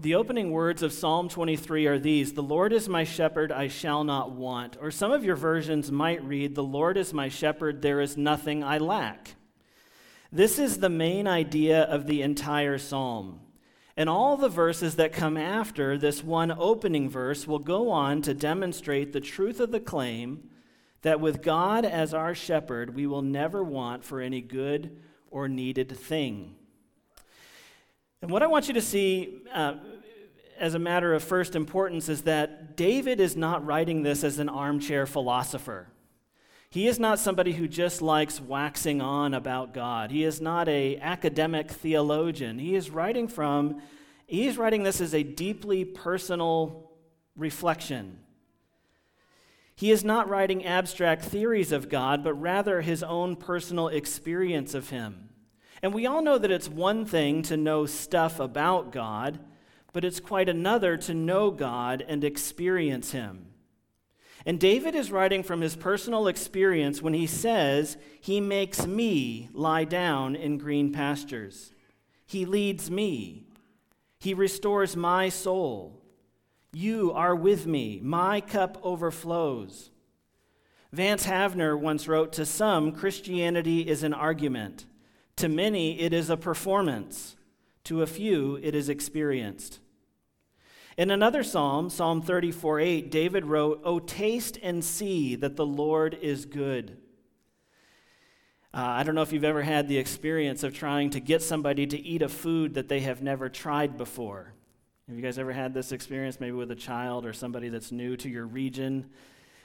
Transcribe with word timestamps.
The 0.00 0.14
opening 0.14 0.50
words 0.50 0.82
of 0.82 0.94
Psalm 0.94 1.28
23 1.28 1.86
are 1.86 1.98
these 1.98 2.32
The 2.32 2.42
Lord 2.42 2.72
is 2.72 2.88
my 2.88 3.04
shepherd, 3.04 3.52
I 3.52 3.68
shall 3.68 4.02
not 4.02 4.30
want. 4.30 4.78
Or 4.80 4.90
some 4.90 5.12
of 5.12 5.24
your 5.24 5.36
versions 5.36 5.92
might 5.92 6.24
read, 6.24 6.54
The 6.54 6.62
Lord 6.62 6.96
is 6.96 7.12
my 7.12 7.28
shepherd, 7.28 7.82
there 7.82 8.00
is 8.00 8.16
nothing 8.16 8.64
I 8.64 8.78
lack. 8.78 9.34
This 10.32 10.58
is 10.58 10.78
the 10.78 10.88
main 10.88 11.26
idea 11.26 11.82
of 11.82 12.06
the 12.06 12.22
entire 12.22 12.78
psalm. 12.78 13.40
And 13.94 14.08
all 14.08 14.38
the 14.38 14.48
verses 14.48 14.96
that 14.96 15.12
come 15.12 15.36
after 15.36 15.98
this 15.98 16.24
one 16.24 16.50
opening 16.50 17.10
verse 17.10 17.46
will 17.46 17.58
go 17.58 17.90
on 17.90 18.22
to 18.22 18.32
demonstrate 18.32 19.12
the 19.12 19.20
truth 19.20 19.60
of 19.60 19.70
the 19.70 19.80
claim 19.80 20.48
that 21.02 21.20
with 21.20 21.42
God 21.42 21.84
as 21.84 22.14
our 22.14 22.34
shepherd, 22.34 22.94
we 22.94 23.06
will 23.06 23.20
never 23.20 23.62
want 23.62 24.02
for 24.02 24.22
any 24.22 24.40
good 24.40 24.96
or 25.30 25.46
needed 25.46 25.94
thing. 25.94 26.54
And 28.22 28.30
what 28.30 28.42
I 28.42 28.46
want 28.46 28.68
you 28.68 28.74
to 28.74 28.82
see 28.82 29.42
uh, 29.52 29.74
as 30.58 30.74
a 30.74 30.78
matter 30.78 31.14
of 31.14 31.24
first 31.24 31.56
importance 31.56 32.08
is 32.08 32.22
that 32.22 32.76
David 32.76 33.18
is 33.18 33.34
not 33.34 33.64
writing 33.64 34.02
this 34.02 34.22
as 34.22 34.38
an 34.38 34.48
armchair 34.50 35.06
philosopher. 35.06 35.88
He 36.68 36.86
is 36.86 37.00
not 37.00 37.18
somebody 37.18 37.52
who 37.52 37.66
just 37.66 38.02
likes 38.02 38.40
waxing 38.40 39.00
on 39.00 39.34
about 39.34 39.74
God. 39.74 40.10
He 40.10 40.22
is 40.22 40.40
not 40.40 40.68
a 40.68 40.98
academic 40.98 41.70
theologian. 41.70 42.58
He 42.58 42.76
is 42.76 42.90
writing 42.90 43.26
from 43.26 43.80
he 44.26 44.46
is 44.46 44.56
writing 44.56 44.84
this 44.84 45.00
as 45.00 45.12
a 45.12 45.24
deeply 45.24 45.84
personal 45.84 46.92
reflection. 47.34 48.20
He 49.74 49.90
is 49.90 50.04
not 50.04 50.28
writing 50.28 50.64
abstract 50.64 51.24
theories 51.24 51.72
of 51.72 51.88
God, 51.88 52.22
but 52.22 52.34
rather 52.34 52.80
his 52.82 53.02
own 53.02 53.34
personal 53.34 53.88
experience 53.88 54.72
of 54.72 54.90
him. 54.90 55.29
And 55.82 55.94
we 55.94 56.06
all 56.06 56.22
know 56.22 56.38
that 56.38 56.50
it's 56.50 56.68
one 56.68 57.04
thing 57.04 57.42
to 57.42 57.56
know 57.56 57.86
stuff 57.86 58.38
about 58.38 58.92
God, 58.92 59.38
but 59.92 60.04
it's 60.04 60.20
quite 60.20 60.48
another 60.48 60.96
to 60.98 61.14
know 61.14 61.50
God 61.50 62.04
and 62.06 62.22
experience 62.22 63.12
Him. 63.12 63.46
And 64.46 64.58
David 64.58 64.94
is 64.94 65.12
writing 65.12 65.42
from 65.42 65.60
his 65.60 65.76
personal 65.76 66.26
experience 66.26 67.02
when 67.02 67.12
he 67.12 67.26
says, 67.26 67.96
He 68.20 68.40
makes 68.40 68.86
me 68.86 69.50
lie 69.52 69.84
down 69.84 70.34
in 70.34 70.58
green 70.58 70.92
pastures. 70.92 71.72
He 72.26 72.46
leads 72.46 72.90
me. 72.90 73.44
He 74.18 74.32
restores 74.34 74.96
my 74.96 75.28
soul. 75.28 76.00
You 76.72 77.12
are 77.12 77.34
with 77.34 77.66
me. 77.66 78.00
My 78.02 78.40
cup 78.40 78.78
overflows. 78.82 79.90
Vance 80.92 81.26
Havner 81.26 81.78
once 81.78 82.08
wrote 82.08 82.32
To 82.34 82.46
some, 82.46 82.92
Christianity 82.92 83.88
is 83.88 84.02
an 84.02 84.14
argument. 84.14 84.86
To 85.36 85.48
many, 85.48 86.00
it 86.00 86.12
is 86.12 86.30
a 86.30 86.36
performance. 86.36 87.36
To 87.84 88.02
a 88.02 88.06
few, 88.06 88.58
it 88.62 88.74
is 88.74 88.88
experienced. 88.88 89.80
In 90.96 91.10
another 91.10 91.42
psalm, 91.42 91.88
Psalm 91.88 92.20
34 92.20 92.80
8, 92.80 93.10
David 93.10 93.46
wrote, 93.46 93.80
Oh, 93.84 93.98
taste 93.98 94.58
and 94.62 94.84
see 94.84 95.34
that 95.36 95.56
the 95.56 95.64
Lord 95.64 96.18
is 96.20 96.44
good. 96.44 96.98
Uh, 98.72 98.84
I 98.86 99.02
don't 99.02 99.14
know 99.14 99.22
if 99.22 99.32
you've 99.32 99.42
ever 99.42 99.62
had 99.62 99.88
the 99.88 99.98
experience 99.98 100.62
of 100.62 100.74
trying 100.74 101.10
to 101.10 101.20
get 101.20 101.42
somebody 101.42 101.86
to 101.86 101.98
eat 101.98 102.22
a 102.22 102.28
food 102.28 102.74
that 102.74 102.88
they 102.88 103.00
have 103.00 103.22
never 103.22 103.48
tried 103.48 103.96
before. 103.96 104.52
Have 105.08 105.16
you 105.16 105.22
guys 105.22 105.38
ever 105.38 105.52
had 105.52 105.74
this 105.74 105.90
experience, 105.90 106.38
maybe 106.38 106.52
with 106.52 106.70
a 106.70 106.76
child 106.76 107.26
or 107.26 107.32
somebody 107.32 107.68
that's 107.68 107.90
new 107.90 108.16
to 108.18 108.28
your 108.28 108.46
region? 108.46 109.10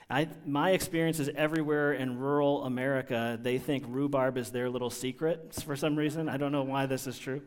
I, 0.08 0.28
my 0.44 0.70
experience 0.70 1.18
is 1.18 1.28
everywhere 1.34 1.92
in 1.92 2.18
rural 2.18 2.64
America, 2.64 3.38
they 3.42 3.58
think 3.58 3.84
rhubarb 3.88 4.36
is 4.38 4.50
their 4.50 4.70
little 4.70 4.90
secret 4.90 5.52
for 5.64 5.74
some 5.74 5.96
reason. 5.96 6.28
I 6.28 6.36
don't 6.36 6.52
know 6.52 6.62
why 6.62 6.86
this 6.86 7.08
is 7.08 7.18
true. 7.18 7.42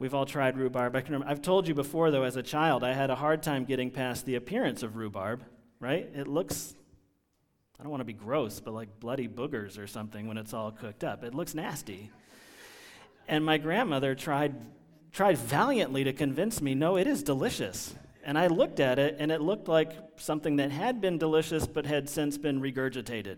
We've 0.00 0.14
all 0.14 0.26
tried 0.26 0.56
rhubarb. 0.56 0.96
I 0.96 1.00
can 1.00 1.12
remember, 1.12 1.30
I've 1.30 1.42
told 1.42 1.68
you 1.68 1.74
before, 1.74 2.10
though, 2.10 2.24
as 2.24 2.34
a 2.34 2.42
child, 2.42 2.82
I 2.82 2.92
had 2.92 3.10
a 3.10 3.14
hard 3.14 3.44
time 3.44 3.64
getting 3.64 3.92
past 3.92 4.26
the 4.26 4.34
appearance 4.34 4.82
of 4.82 4.96
rhubarb, 4.96 5.44
right? 5.78 6.10
It 6.12 6.26
looks, 6.26 6.74
I 7.78 7.84
don't 7.84 7.90
want 7.90 8.00
to 8.00 8.04
be 8.04 8.12
gross, 8.12 8.58
but 8.58 8.74
like 8.74 8.98
bloody 8.98 9.28
boogers 9.28 9.78
or 9.78 9.86
something 9.86 10.26
when 10.26 10.36
it's 10.36 10.52
all 10.52 10.72
cooked 10.72 11.04
up. 11.04 11.22
It 11.22 11.36
looks 11.36 11.54
nasty. 11.54 12.10
And 13.28 13.44
my 13.44 13.58
grandmother 13.58 14.16
tried, 14.16 14.56
tried 15.12 15.38
valiantly 15.38 16.02
to 16.02 16.12
convince 16.12 16.60
me 16.60 16.74
no, 16.74 16.96
it 16.96 17.06
is 17.06 17.22
delicious. 17.22 17.94
And 18.24 18.38
I 18.38 18.46
looked 18.46 18.80
at 18.80 18.98
it, 18.98 19.16
and 19.18 19.30
it 19.30 19.42
looked 19.42 19.68
like 19.68 19.92
something 20.16 20.56
that 20.56 20.70
had 20.70 21.00
been 21.02 21.18
delicious 21.18 21.66
but 21.66 21.84
had 21.84 22.08
since 22.08 22.38
been 22.38 22.60
regurgitated. 22.60 23.36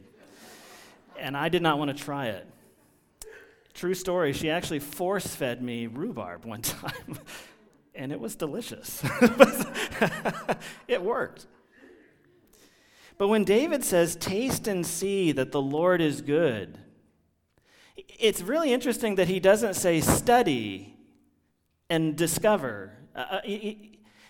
And 1.19 1.37
I 1.37 1.49
did 1.49 1.61
not 1.61 1.79
want 1.79 1.97
to 1.97 2.03
try 2.03 2.27
it. 2.29 2.47
True 3.75 3.95
story, 3.95 4.33
she 4.33 4.49
actually 4.49 4.79
force 4.79 5.27
fed 5.27 5.61
me 5.61 5.89
rhubarb 5.89 6.45
one 6.45 6.63
time, 6.63 7.19
and 7.97 8.13
it 8.13 8.21
was 8.21 8.37
delicious. 8.37 9.03
it 10.89 11.03
worked. 11.03 11.47
But 13.19 13.29
when 13.29 13.45
David 13.45 13.85
says, 13.85 14.15
Taste 14.15 14.69
and 14.69 14.87
see 14.87 15.33
that 15.33 15.51
the 15.51 15.61
Lord 15.61 16.01
is 16.01 16.21
good, 16.21 16.79
it's 17.97 18.41
really 18.41 18.73
interesting 18.73 19.17
that 19.17 19.27
he 19.27 19.41
doesn't 19.41 19.75
say 19.75 20.01
study 20.01 20.97
and 21.91 22.17
discover. 22.17 22.93
Uh, 23.15 23.19
uh 23.19 23.41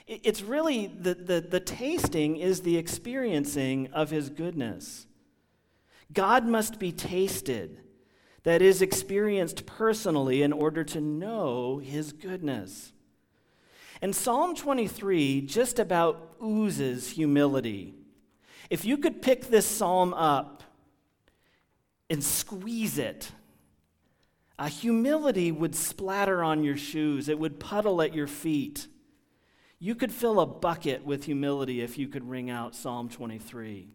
it's 0.07 0.43
really 0.43 0.87
the, 0.87 1.15
the, 1.15 1.41
the 1.41 1.61
tasting 1.61 2.37
is 2.37 2.61
the 2.61 2.77
experiencing 2.77 3.89
of 3.93 4.11
his 4.11 4.31
goodness. 4.31 5.07
God 6.13 6.47
must 6.47 6.79
be 6.79 6.93
tasted 6.93 7.81
that 8.45 8.63
is 8.63 8.81
experienced 8.81 9.67
personally 9.67 10.43
in 10.43 10.53
order 10.53 10.85
to 10.85 11.01
know 11.01 11.79
his 11.79 12.13
goodness. 12.13 12.93
And 14.01 14.15
Psalm 14.15 14.55
23 14.55 15.41
just 15.41 15.81
about 15.81 16.37
oozes 16.41 17.11
humility. 17.11 17.95
If 18.71 18.85
you 18.85 18.99
could 18.99 19.23
pick 19.23 19.49
this 19.49 19.67
psalm 19.67 20.15
up 20.15 20.63
and 22.09 22.23
squeeze 22.23 22.99
it, 22.99 23.33
a 24.59 24.69
humility 24.69 25.51
would 25.51 25.75
splatter 25.75 26.45
on 26.45 26.63
your 26.63 26.77
shoes, 26.77 27.29
it 27.29 27.39
would 27.39 27.59
puddle 27.59 28.01
at 28.01 28.15
your 28.15 28.29
feet. 28.29 28.87
You 29.79 29.95
could 29.95 30.13
fill 30.13 30.41
a 30.41 30.47
bucket 30.47 31.05
with 31.05 31.25
humility 31.25 31.83
if 31.83 31.99
you 31.99 32.09
could 32.09 32.29
wring 32.29 32.51
out 32.51 32.75
Psalm 32.75 33.09
23. 33.09 33.89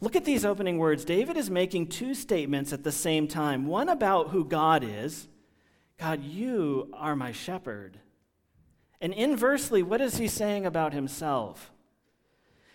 Look 0.00 0.16
at 0.16 0.24
these 0.24 0.44
opening 0.44 0.78
words. 0.78 1.04
David 1.04 1.36
is 1.36 1.48
making 1.48 1.86
two 1.86 2.14
statements 2.14 2.72
at 2.72 2.82
the 2.82 2.92
same 2.92 3.28
time 3.28 3.66
one 3.66 3.88
about 3.88 4.30
who 4.30 4.44
God 4.44 4.84
is 4.84 5.28
God, 5.98 6.24
you 6.24 6.90
are 6.94 7.14
my 7.14 7.30
shepherd. 7.30 8.00
And 9.00 9.12
inversely, 9.12 9.84
what 9.84 10.00
is 10.00 10.16
he 10.16 10.26
saying 10.26 10.66
about 10.66 10.92
himself? 10.92 11.70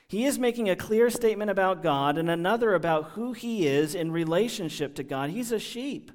He 0.08 0.24
is 0.24 0.40
making 0.40 0.70
a 0.70 0.78
clear 0.78 1.10
statement 1.10 1.52
about 1.52 1.84
God 1.84 2.18
and 2.18 2.30
another 2.30 2.74
about 2.74 3.12
who 3.12 3.34
he 3.34 3.68
is 3.68 3.94
in 3.96 4.14
relationship 4.14 4.96
to 4.96 5.04
God. 5.04 5.30
He's 5.30 5.52
a 5.52 5.60
sheep. 5.60 6.10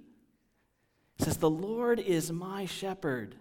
He 1.19 1.25
says, 1.25 1.37
The 1.37 1.51
Lord 1.51 2.01
is 2.01 2.33
my 2.33 2.65
shepherd. 2.65 3.37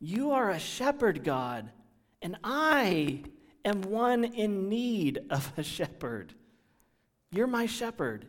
You 0.00 0.30
are 0.30 0.50
a 0.50 0.58
shepherd, 0.58 1.24
God, 1.24 1.70
and 2.22 2.36
I 2.44 3.24
am 3.64 3.82
one 3.82 4.24
in 4.24 4.68
need 4.68 5.18
of 5.30 5.52
a 5.56 5.62
shepherd. 5.62 6.34
You're 7.30 7.46
my 7.46 7.66
shepherd. 7.66 8.26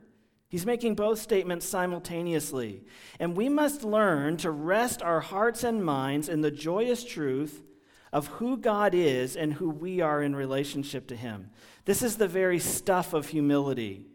He's 0.50 0.66
making 0.66 0.96
both 0.96 1.20
statements 1.20 1.68
simultaneously. 1.68 2.84
And 3.20 3.38
we 3.38 3.50
must 3.50 3.84
learn 3.84 4.38
to 4.38 4.50
rest 4.50 5.04
our 5.04 5.22
hearts 5.22 5.64
and 5.64 5.86
minds 5.86 6.28
in 6.28 6.42
the 6.42 6.52
joyous 6.52 7.04
truth 7.04 7.64
of 8.12 8.28
who 8.28 8.58
God 8.58 8.96
is 8.96 9.36
and 9.36 9.54
who 9.54 9.70
we 9.70 10.02
are 10.02 10.24
in 10.24 10.36
relationship 10.36 11.08
to 11.10 11.16
Him. 11.16 11.52
This 11.86 12.02
is 12.02 12.18
the 12.18 12.28
very 12.28 12.58
stuff 12.58 13.14
of 13.14 13.28
humility. 13.28 14.08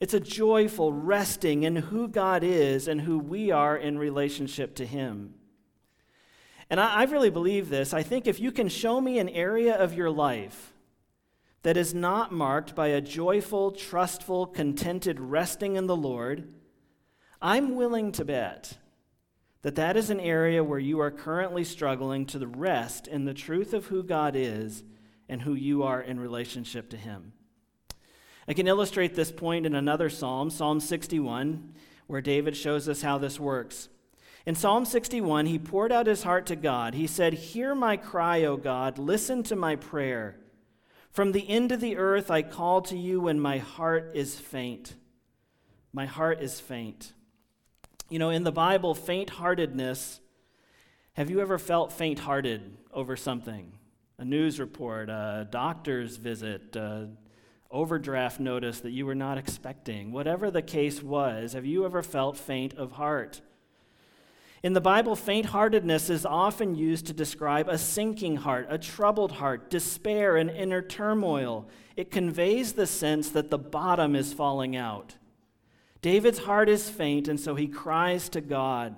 It's 0.00 0.14
a 0.14 0.20
joyful 0.20 0.92
resting 0.92 1.64
in 1.64 1.76
who 1.76 2.08
God 2.08 2.42
is 2.42 2.88
and 2.88 3.02
who 3.02 3.18
we 3.18 3.50
are 3.50 3.76
in 3.76 3.98
relationship 3.98 4.74
to 4.76 4.86
Him. 4.86 5.34
And 6.70 6.80
I, 6.80 7.00
I 7.00 7.04
really 7.04 7.30
believe 7.30 7.68
this. 7.68 7.94
I 7.94 8.02
think 8.02 8.26
if 8.26 8.40
you 8.40 8.52
can 8.52 8.68
show 8.68 9.00
me 9.00 9.18
an 9.18 9.28
area 9.28 9.74
of 9.74 9.94
your 9.94 10.10
life 10.10 10.72
that 11.62 11.76
is 11.76 11.94
not 11.94 12.32
marked 12.32 12.74
by 12.74 12.88
a 12.88 13.00
joyful, 13.00 13.72
trustful, 13.72 14.46
contented 14.46 15.18
resting 15.18 15.76
in 15.76 15.86
the 15.86 15.96
Lord, 15.96 16.52
I'm 17.40 17.74
willing 17.74 18.12
to 18.12 18.24
bet 18.24 18.78
that 19.62 19.74
that 19.74 19.96
is 19.96 20.10
an 20.10 20.20
area 20.20 20.62
where 20.62 20.78
you 20.78 21.00
are 21.00 21.10
currently 21.10 21.64
struggling 21.64 22.24
to 22.26 22.46
rest 22.46 23.08
in 23.08 23.24
the 23.24 23.34
truth 23.34 23.74
of 23.74 23.86
who 23.86 24.04
God 24.04 24.36
is 24.36 24.84
and 25.28 25.42
who 25.42 25.54
you 25.54 25.82
are 25.82 26.00
in 26.00 26.20
relationship 26.20 26.88
to 26.90 26.96
Him. 26.96 27.32
I 28.46 28.54
can 28.54 28.68
illustrate 28.68 29.16
this 29.16 29.32
point 29.32 29.66
in 29.66 29.74
another 29.74 30.08
psalm, 30.08 30.50
Psalm 30.50 30.78
61, 30.78 31.74
where 32.06 32.20
David 32.20 32.56
shows 32.56 32.88
us 32.88 33.02
how 33.02 33.18
this 33.18 33.40
works. 33.40 33.88
In 34.46 34.54
Psalm 34.54 34.84
61, 34.84 35.46
he 35.46 35.58
poured 35.58 35.90
out 35.90 36.06
his 36.06 36.22
heart 36.22 36.46
to 36.46 36.56
God. 36.56 36.94
He 36.94 37.08
said, 37.08 37.32
Hear 37.32 37.74
my 37.74 37.96
cry, 37.96 38.44
O 38.44 38.56
God, 38.56 38.96
listen 38.96 39.42
to 39.44 39.56
my 39.56 39.74
prayer. 39.74 40.36
From 41.10 41.32
the 41.32 41.48
end 41.48 41.72
of 41.72 41.80
the 41.80 41.96
earth 41.96 42.30
I 42.30 42.42
call 42.42 42.80
to 42.82 42.96
you 42.96 43.20
when 43.22 43.40
my 43.40 43.58
heart 43.58 44.12
is 44.14 44.38
faint. 44.38 44.94
My 45.92 46.06
heart 46.06 46.40
is 46.40 46.60
faint. 46.60 47.12
You 48.08 48.20
know, 48.20 48.30
in 48.30 48.44
the 48.44 48.52
Bible, 48.52 48.94
faint 48.94 49.30
heartedness 49.30 50.20
Have 51.14 51.28
you 51.28 51.40
ever 51.40 51.58
felt 51.58 51.92
faint 51.92 52.20
hearted 52.20 52.76
over 52.92 53.16
something? 53.16 53.72
A 54.18 54.24
news 54.24 54.60
report, 54.60 55.08
a 55.08 55.48
doctor's 55.50 56.18
visit, 56.18 56.76
a 56.76 57.08
overdraft 57.70 58.38
notice 58.38 58.80
that 58.80 58.92
you 58.92 59.06
were 59.06 59.14
not 59.14 59.38
expecting. 59.38 60.12
Whatever 60.12 60.52
the 60.52 60.62
case 60.62 61.02
was, 61.02 61.54
have 61.54 61.66
you 61.66 61.84
ever 61.84 62.02
felt 62.02 62.36
faint 62.36 62.74
of 62.74 62.92
heart? 62.92 63.40
In 64.62 64.72
the 64.72 64.80
Bible, 64.80 65.14
faint 65.16 65.46
heartedness 65.46 66.08
is 66.08 66.24
often 66.24 66.74
used 66.74 67.06
to 67.06 67.12
describe 67.12 67.68
a 67.68 67.78
sinking 67.78 68.36
heart, 68.36 68.66
a 68.70 68.78
troubled 68.78 69.32
heart, 69.32 69.70
despair, 69.70 70.36
and 70.36 70.50
inner 70.50 70.82
turmoil. 70.82 71.68
It 71.96 72.10
conveys 72.10 72.72
the 72.72 72.86
sense 72.86 73.28
that 73.30 73.50
the 73.50 73.58
bottom 73.58 74.16
is 74.16 74.32
falling 74.32 74.74
out. 74.74 75.16
David's 76.00 76.40
heart 76.40 76.68
is 76.68 76.88
faint, 76.88 77.28
and 77.28 77.38
so 77.38 77.54
he 77.54 77.68
cries 77.68 78.28
to 78.30 78.40
God. 78.40 78.96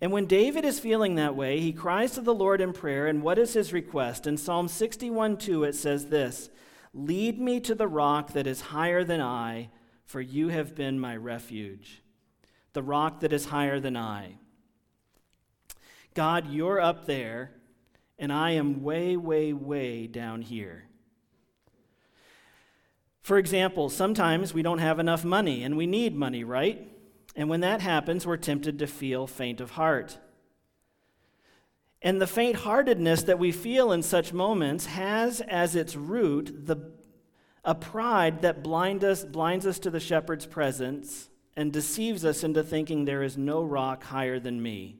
And 0.00 0.10
when 0.10 0.26
David 0.26 0.64
is 0.64 0.80
feeling 0.80 1.14
that 1.14 1.36
way, 1.36 1.60
he 1.60 1.72
cries 1.72 2.12
to 2.12 2.20
the 2.20 2.34
Lord 2.34 2.60
in 2.60 2.72
prayer. 2.72 3.06
And 3.06 3.22
what 3.22 3.38
is 3.38 3.54
his 3.54 3.72
request? 3.72 4.26
In 4.26 4.36
Psalm 4.36 4.68
61 4.68 5.36
2, 5.38 5.64
it 5.64 5.74
says 5.74 6.06
this 6.06 6.50
Lead 6.92 7.40
me 7.40 7.60
to 7.60 7.74
the 7.74 7.88
rock 7.88 8.32
that 8.32 8.46
is 8.46 8.60
higher 8.60 9.04
than 9.04 9.20
I, 9.20 9.70
for 10.04 10.20
you 10.20 10.48
have 10.48 10.74
been 10.74 10.98
my 10.98 11.16
refuge. 11.16 12.02
The 12.72 12.82
rock 12.82 13.20
that 13.20 13.32
is 13.32 13.46
higher 13.46 13.80
than 13.80 13.96
I. 13.96 14.38
God, 16.14 16.50
you're 16.50 16.80
up 16.80 17.06
there, 17.06 17.52
and 18.18 18.32
I 18.32 18.52
am 18.52 18.82
way, 18.82 19.16
way, 19.16 19.52
way 19.52 20.06
down 20.06 20.42
here. 20.42 20.88
For 23.22 23.38
example, 23.38 23.88
sometimes 23.88 24.52
we 24.52 24.62
don't 24.62 24.78
have 24.78 24.98
enough 24.98 25.24
money 25.24 25.62
and 25.62 25.76
we 25.76 25.86
need 25.86 26.14
money, 26.16 26.42
right? 26.42 26.88
And 27.36 27.48
when 27.48 27.60
that 27.60 27.80
happens, 27.80 28.26
we're 28.26 28.36
tempted 28.36 28.78
to 28.80 28.86
feel 28.86 29.26
faint 29.26 29.60
of 29.60 29.72
heart. 29.72 30.18
And 32.02 32.20
the 32.20 32.26
faint 32.26 32.56
heartedness 32.56 33.22
that 33.22 33.38
we 33.38 33.52
feel 33.52 33.92
in 33.92 34.02
such 34.02 34.32
moments 34.32 34.86
has 34.86 35.40
as 35.40 35.76
its 35.76 35.94
root 35.94 36.66
the, 36.66 36.92
a 37.64 37.76
pride 37.76 38.42
that 38.42 38.64
blind 38.64 39.04
us, 39.04 39.24
blinds 39.24 39.66
us 39.66 39.78
to 39.80 39.90
the 39.90 40.00
shepherd's 40.00 40.46
presence 40.46 41.30
and 41.56 41.72
deceives 41.72 42.24
us 42.24 42.42
into 42.42 42.64
thinking 42.64 43.04
there 43.04 43.22
is 43.22 43.38
no 43.38 43.62
rock 43.62 44.02
higher 44.02 44.40
than 44.40 44.60
me. 44.60 44.96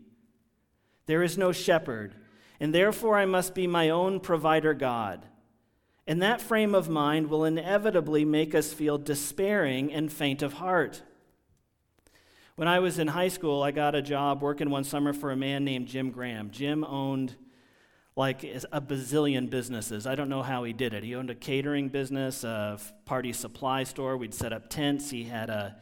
There 1.06 1.22
is 1.22 1.36
no 1.36 1.52
shepherd, 1.52 2.14
and 2.60 2.74
therefore 2.74 3.18
I 3.18 3.24
must 3.26 3.54
be 3.54 3.66
my 3.66 3.88
own 3.88 4.20
provider 4.20 4.74
God. 4.74 5.26
And 6.06 6.20
that 6.22 6.40
frame 6.40 6.74
of 6.74 6.88
mind 6.88 7.28
will 7.28 7.44
inevitably 7.44 8.24
make 8.24 8.54
us 8.54 8.72
feel 8.72 8.98
despairing 8.98 9.92
and 9.92 10.12
faint 10.12 10.42
of 10.42 10.54
heart. 10.54 11.02
When 12.56 12.68
I 12.68 12.80
was 12.80 12.98
in 12.98 13.08
high 13.08 13.28
school, 13.28 13.62
I 13.62 13.70
got 13.70 13.94
a 13.94 14.02
job 14.02 14.42
working 14.42 14.70
one 14.70 14.84
summer 14.84 15.12
for 15.12 15.30
a 15.30 15.36
man 15.36 15.64
named 15.64 15.86
Jim 15.86 16.10
Graham. 16.10 16.50
Jim 16.50 16.84
owned 16.84 17.34
like 18.14 18.44
a 18.44 18.80
bazillion 18.80 19.48
businesses. 19.48 20.06
I 20.06 20.14
don't 20.14 20.28
know 20.28 20.42
how 20.42 20.64
he 20.64 20.74
did 20.74 20.92
it. 20.92 21.02
He 21.02 21.14
owned 21.14 21.30
a 21.30 21.34
catering 21.34 21.88
business, 21.88 22.44
a 22.44 22.78
party 23.06 23.32
supply 23.32 23.84
store. 23.84 24.18
We'd 24.18 24.34
set 24.34 24.52
up 24.52 24.68
tents. 24.68 25.08
He 25.08 25.24
had 25.24 25.48
a, 25.48 25.76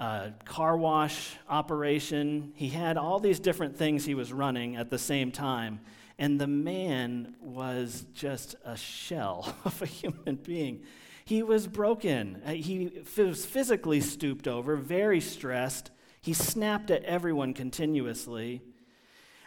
a 0.00 0.32
car 0.46 0.78
wash 0.78 1.36
operation. 1.46 2.52
He 2.56 2.70
had 2.70 2.96
all 2.96 3.20
these 3.20 3.38
different 3.38 3.76
things 3.76 4.06
he 4.06 4.14
was 4.14 4.32
running 4.32 4.76
at 4.76 4.88
the 4.88 4.98
same 4.98 5.30
time. 5.30 5.80
And 6.18 6.40
the 6.40 6.46
man 6.46 7.36
was 7.40 8.06
just 8.14 8.56
a 8.64 8.76
shell 8.78 9.54
of 9.64 9.80
a 9.82 9.86
human 9.86 10.36
being. 10.36 10.84
He 11.26 11.42
was 11.42 11.66
broken. 11.66 12.40
Uh, 12.46 12.52
he 12.52 13.02
was 13.16 13.44
physically 13.44 14.00
stooped 14.00 14.48
over, 14.48 14.74
very 14.74 15.20
stressed. 15.20 15.90
He 16.22 16.32
snapped 16.32 16.90
at 16.90 17.04
everyone 17.04 17.52
continuously. 17.52 18.62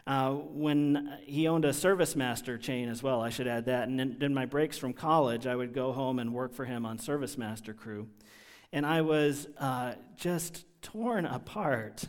Uh, 0.06 0.32
when 0.34 1.18
he 1.24 1.48
owned 1.48 1.66
a 1.66 1.70
ServiceMaster 1.70 2.62
chain 2.62 2.90
as 2.90 3.02
well, 3.02 3.22
I 3.22 3.30
should 3.30 3.48
add 3.48 3.66
that. 3.66 3.88
And 3.88 4.22
in, 4.22 4.34
my 4.34 4.46
breaks 4.46 4.78
from 4.78 4.94
college, 4.94 5.48
I 5.48 5.56
would 5.56 5.74
go 5.74 5.94
home 5.94 6.20
and 6.20 6.32
work 6.32 6.54
for 6.54 6.66
him 6.66 6.86
on 6.86 7.00
ServiceMaster 7.00 7.76
crew. 7.76 8.08
And 8.74 8.88
I 8.88 9.02
was 9.02 9.48
uh, 9.60 9.94
just 10.18 10.66
torn 10.82 11.28
apart 11.28 12.06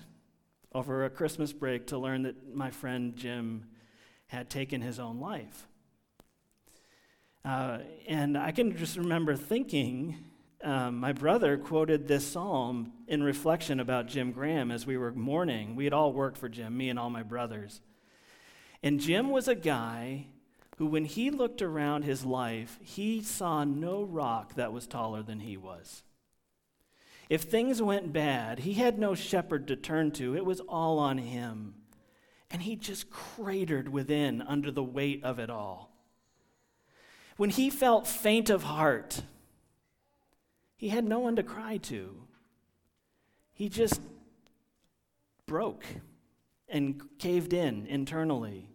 over 0.73 1.05
a 1.05 1.11
Christmas 1.11 1.53
break 1.53 1.89
to 1.89 1.99
learn 1.99 2.23
that 2.23 2.57
my 2.57 2.71
friend 2.71 3.15
Jim 3.15 3.67
had 4.29 4.49
taken 4.49 4.81
his 4.81 4.99
own 4.99 5.21
life. 5.21 5.69
Uh, 7.45 7.81
and 8.09 8.39
I 8.39 8.51
can 8.51 8.75
just 8.79 8.97
remember 8.97 9.37
thinking, 9.37 10.17
um, 10.63 10.99
my 10.99 11.13
brother 11.13 11.59
quoted 11.59 12.09
this 12.09 12.27
psalm 12.27 12.95
in 13.09 13.23
reflection 13.23 13.79
about 13.79 14.09
Jim 14.09 14.33
Graham 14.33 14.71
as 14.71 14.87
we 14.87 14.97
were 14.97 15.13
mourning. 15.13 15.77
We 15.77 15.85
had 15.85 15.93
all 15.93 16.15
worked 16.15 16.39
for 16.39 16.49
Jim, 16.49 16.75
me 16.75 16.89
and 16.89 16.99
all 16.99 17.11
my 17.11 17.23
brothers. 17.23 17.83
And 18.83 19.01
Jim 19.01 19.29
was 19.29 19.49
a 19.49 19.55
guy 19.55 20.29
who, 20.79 20.87
when 20.87 21.05
he 21.05 21.31
looked 21.31 21.61
around 21.61 22.05
his 22.05 22.25
life, 22.25 22.79
he 22.81 23.21
saw 23.21 23.65
no 23.65 24.03
rock 24.03 24.55
that 24.55 24.73
was 24.73 24.87
taller 24.87 25.23
than 25.23 25.41
he 25.41 25.59
was. 25.59 26.03
If 27.29 27.43
things 27.43 27.81
went 27.81 28.13
bad, 28.13 28.61
he 28.61 28.75
had 28.75 28.99
no 28.99 29.15
shepherd 29.15 29.69
to 29.69 29.77
turn 29.77 30.11
to, 30.13 30.37
it 30.37 30.45
was 30.45 30.61
all 30.61 30.99
on 30.99 31.19
him. 31.19 31.75
And 32.51 32.63
he 32.63 32.77
just 32.77 33.11
cratered 33.11 33.89
within 33.89 34.43
under 34.43 34.71
the 34.71 34.83
weight 34.83 35.25
of 35.25 35.39
it 35.39 35.51
all. 35.51 35.91
When 37.37 37.51
he 37.51 37.71
felt 37.71 38.07
faint 38.07 38.51
of 38.51 38.63
heart, 38.63 39.23
he 40.77 40.91
had 40.91 41.05
no 41.05 41.19
one 41.19 41.37
to 41.37 41.43
cry 41.43 41.79
to. 41.79 42.15
He 43.55 43.69
just 43.69 44.01
broke 45.47 45.85
and 46.69 47.01
caved 47.19 47.53
in 47.53 47.87
internally. 47.87 48.69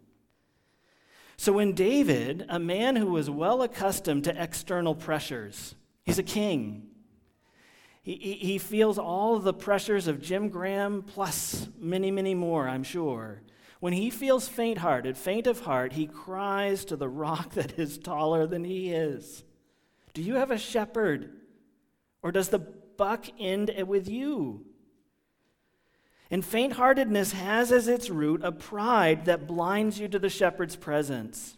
So 1.36 1.52
when 1.52 1.72
David, 1.72 2.44
a 2.48 2.58
man 2.58 2.96
who 2.96 3.06
was 3.06 3.30
well 3.30 3.62
accustomed 3.62 4.24
to 4.24 4.42
external 4.42 4.94
pressures, 4.94 5.74
he's 6.02 6.18
a 6.18 6.22
king. 6.22 6.89
He, 8.02 8.14
he, 8.14 8.58
feels 8.58 8.98
all 8.98 9.38
the 9.38 9.52
pressures 9.52 10.06
of 10.06 10.22
Jim 10.22 10.48
Graham 10.48 11.02
plus 11.02 11.68
many, 11.78 12.10
many 12.10 12.34
more, 12.34 12.66
I'm 12.66 12.82
sure. 12.82 13.42
When 13.78 13.92
he 13.92 14.08
feels 14.10 14.48
faint 14.48 14.78
hearted, 14.78 15.18
faint 15.18 15.46
of 15.46 15.60
heart, 15.60 15.92
he 15.92 16.06
cries 16.06 16.84
to 16.86 16.96
the 16.96 17.08
rock 17.08 17.50
that 17.54 17.78
is 17.78 17.98
taller 17.98 18.46
than 18.46 18.64
he 18.64 18.90
is. 18.92 19.44
Do 20.14 20.22
you 20.22 20.34
have 20.34 20.50
a 20.50 20.58
shepherd? 20.58 21.30
Or 22.22 22.32
does 22.32 22.48
the 22.48 22.58
buck 22.58 23.26
end 23.38 23.72
with 23.86 24.08
you? 24.08 24.66
And 26.30 26.44
faint 26.44 26.74
heartedness 26.74 27.32
has 27.32 27.72
as 27.72 27.88
its 27.88 28.08
root 28.08 28.42
a 28.44 28.52
pride 28.52 29.24
that 29.24 29.46
blinds 29.46 29.98
you 29.98 30.08
to 30.08 30.18
the 30.18 30.28
shepherd's 30.28 30.76
presence. 30.76 31.56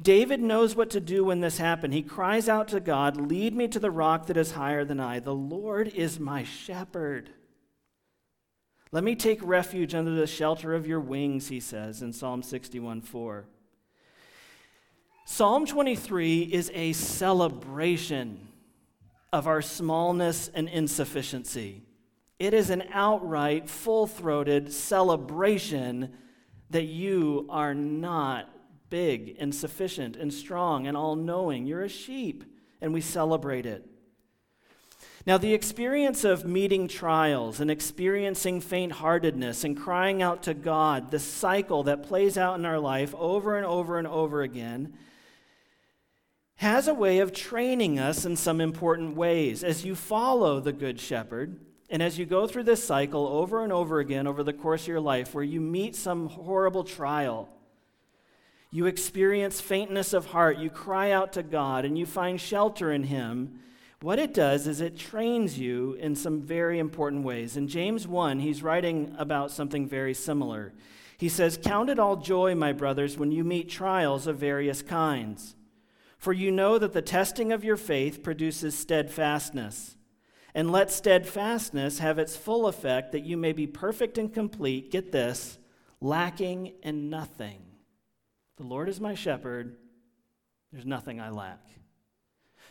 David 0.00 0.40
knows 0.40 0.74
what 0.74 0.90
to 0.90 1.00
do 1.00 1.24
when 1.24 1.40
this 1.40 1.58
happens. 1.58 1.94
He 1.94 2.02
cries 2.02 2.48
out 2.48 2.68
to 2.68 2.80
God, 2.80 3.16
Lead 3.16 3.54
me 3.54 3.68
to 3.68 3.78
the 3.78 3.90
rock 3.90 4.26
that 4.26 4.36
is 4.36 4.52
higher 4.52 4.84
than 4.84 5.00
I. 5.00 5.18
The 5.18 5.34
Lord 5.34 5.88
is 5.88 6.18
my 6.18 6.44
shepherd. 6.44 7.30
Let 8.92 9.04
me 9.04 9.14
take 9.14 9.40
refuge 9.42 9.94
under 9.94 10.12
the 10.12 10.26
shelter 10.26 10.74
of 10.74 10.86
your 10.86 11.00
wings, 11.00 11.48
he 11.48 11.60
says 11.60 12.02
in 12.02 12.12
Psalm 12.12 12.42
61 12.42 13.02
4. 13.02 13.44
Psalm 15.26 15.66
23 15.66 16.42
is 16.42 16.72
a 16.74 16.92
celebration 16.92 18.48
of 19.32 19.46
our 19.46 19.62
smallness 19.62 20.50
and 20.54 20.68
insufficiency. 20.68 21.82
It 22.40 22.54
is 22.54 22.70
an 22.70 22.84
outright, 22.92 23.68
full 23.68 24.06
throated 24.06 24.72
celebration 24.72 26.12
that 26.70 26.86
you 26.86 27.46
are 27.50 27.74
not 27.74 28.48
big 28.90 29.36
and 29.38 29.54
sufficient 29.54 30.16
and 30.16 30.34
strong 30.34 30.86
and 30.86 30.96
all 30.96 31.16
knowing. 31.16 31.66
You're 31.66 31.84
a 31.84 31.88
sheep, 31.88 32.44
and 32.80 32.92
we 32.92 33.00
celebrate 33.00 33.64
it. 33.64 33.86
Now, 35.26 35.38
the 35.38 35.54
experience 35.54 36.24
of 36.24 36.46
meeting 36.46 36.88
trials 36.88 37.60
and 37.60 37.70
experiencing 37.70 38.60
faint 38.60 38.92
heartedness 38.92 39.64
and 39.64 39.76
crying 39.76 40.22
out 40.22 40.42
to 40.44 40.54
God, 40.54 41.10
the 41.10 41.18
cycle 41.18 41.82
that 41.84 42.02
plays 42.02 42.38
out 42.38 42.58
in 42.58 42.64
our 42.64 42.78
life 42.78 43.14
over 43.14 43.56
and 43.56 43.66
over 43.66 43.98
and 43.98 44.08
over 44.08 44.42
again, 44.42 44.94
has 46.56 46.88
a 46.88 46.94
way 46.94 47.18
of 47.18 47.32
training 47.32 47.98
us 47.98 48.24
in 48.24 48.36
some 48.36 48.60
important 48.60 49.14
ways. 49.14 49.62
As 49.62 49.84
you 49.84 49.94
follow 49.94 50.58
the 50.58 50.72
Good 50.72 50.98
Shepherd, 50.98 51.60
and 51.90 52.02
as 52.02 52.18
you 52.18 52.24
go 52.24 52.46
through 52.46 52.62
this 52.64 52.84
cycle 52.84 53.26
over 53.26 53.62
and 53.62 53.72
over 53.72 53.98
again 53.98 54.26
over 54.26 54.42
the 54.42 54.52
course 54.52 54.82
of 54.82 54.88
your 54.88 55.00
life, 55.00 55.34
where 55.34 55.44
you 55.44 55.60
meet 55.60 55.96
some 55.96 56.28
horrible 56.28 56.84
trial, 56.84 57.48
you 58.70 58.86
experience 58.86 59.60
faintness 59.60 60.12
of 60.12 60.26
heart, 60.26 60.58
you 60.58 60.70
cry 60.70 61.10
out 61.10 61.32
to 61.34 61.42
God, 61.42 61.84
and 61.84 61.98
you 61.98 62.06
find 62.06 62.40
shelter 62.40 62.92
in 62.92 63.04
Him 63.04 63.60
what 64.02 64.18
it 64.18 64.32
does 64.32 64.66
is 64.66 64.80
it 64.80 64.96
trains 64.96 65.58
you 65.58 65.92
in 66.00 66.14
some 66.14 66.40
very 66.40 66.78
important 66.78 67.22
ways. 67.22 67.58
In 67.58 67.68
James 67.68 68.08
1, 68.08 68.38
he's 68.40 68.62
writing 68.62 69.14
about 69.18 69.50
something 69.50 69.86
very 69.86 70.14
similar. 70.14 70.72
He 71.18 71.28
says, 71.28 71.58
Count 71.62 71.90
it 71.90 71.98
all 71.98 72.16
joy, 72.16 72.54
my 72.54 72.72
brothers, 72.72 73.18
when 73.18 73.30
you 73.30 73.44
meet 73.44 73.68
trials 73.68 74.26
of 74.26 74.38
various 74.38 74.80
kinds. 74.80 75.54
For 76.16 76.32
you 76.32 76.50
know 76.50 76.78
that 76.78 76.94
the 76.94 77.02
testing 77.02 77.52
of 77.52 77.62
your 77.62 77.76
faith 77.76 78.22
produces 78.22 78.74
steadfastness. 78.74 79.96
And 80.54 80.72
let 80.72 80.90
steadfastness 80.90 81.98
have 81.98 82.18
its 82.18 82.36
full 82.36 82.66
effect, 82.68 83.12
that 83.12 83.24
you 83.24 83.36
may 83.36 83.52
be 83.52 83.66
perfect 83.66 84.16
and 84.16 84.32
complete, 84.32 84.90
get 84.90 85.12
this, 85.12 85.58
lacking 86.00 86.72
in 86.82 87.10
nothing. 87.10 87.69
The 88.60 88.66
Lord 88.66 88.90
is 88.90 89.00
my 89.00 89.14
shepherd, 89.14 89.74
there's 90.70 90.84
nothing 90.84 91.18
I 91.18 91.30
lack. 91.30 91.66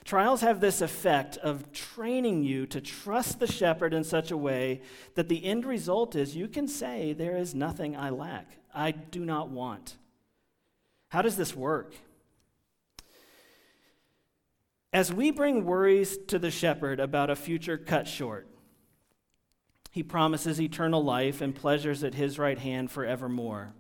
Trials 0.06 0.42
have 0.42 0.62
this 0.62 0.82
effect 0.82 1.38
of 1.38 1.72
training 1.72 2.44
you 2.44 2.68
to 2.68 2.80
trust 2.80 3.40
the 3.40 3.48
shepherd 3.48 3.96
in 3.96 4.04
such 4.04 4.30
a 4.30 4.38
way 4.38 4.84
that 5.16 5.30
the 5.30 5.44
end 5.44 5.66
result 5.66 6.16
is 6.16 6.36
you 6.36 6.48
can 6.48 6.68
say, 6.68 7.14
There 7.14 7.36
is 7.36 7.56
nothing 7.56 7.96
I 7.96 8.12
lack, 8.12 8.52
I 8.72 8.92
do 8.92 9.26
not 9.26 9.50
want. 9.50 9.98
How 11.08 11.24
does 11.24 11.38
this 11.38 11.56
work? 11.56 11.96
As 14.94 15.12
we 15.12 15.32
bring 15.32 15.66
worries 15.66 16.20
to 16.28 16.38
the 16.38 16.52
shepherd 16.52 17.00
about 17.00 17.32
a 17.32 17.36
future 17.36 17.80
cut 17.80 18.08
short, 18.08 18.48
he 19.90 20.04
promises 20.04 20.62
eternal 20.62 21.04
life 21.04 21.42
and 21.42 21.56
pleasures 21.56 22.04
at 22.04 22.14
his 22.14 22.38
right 22.38 22.60
hand 22.60 22.92
forevermore. 22.92 23.74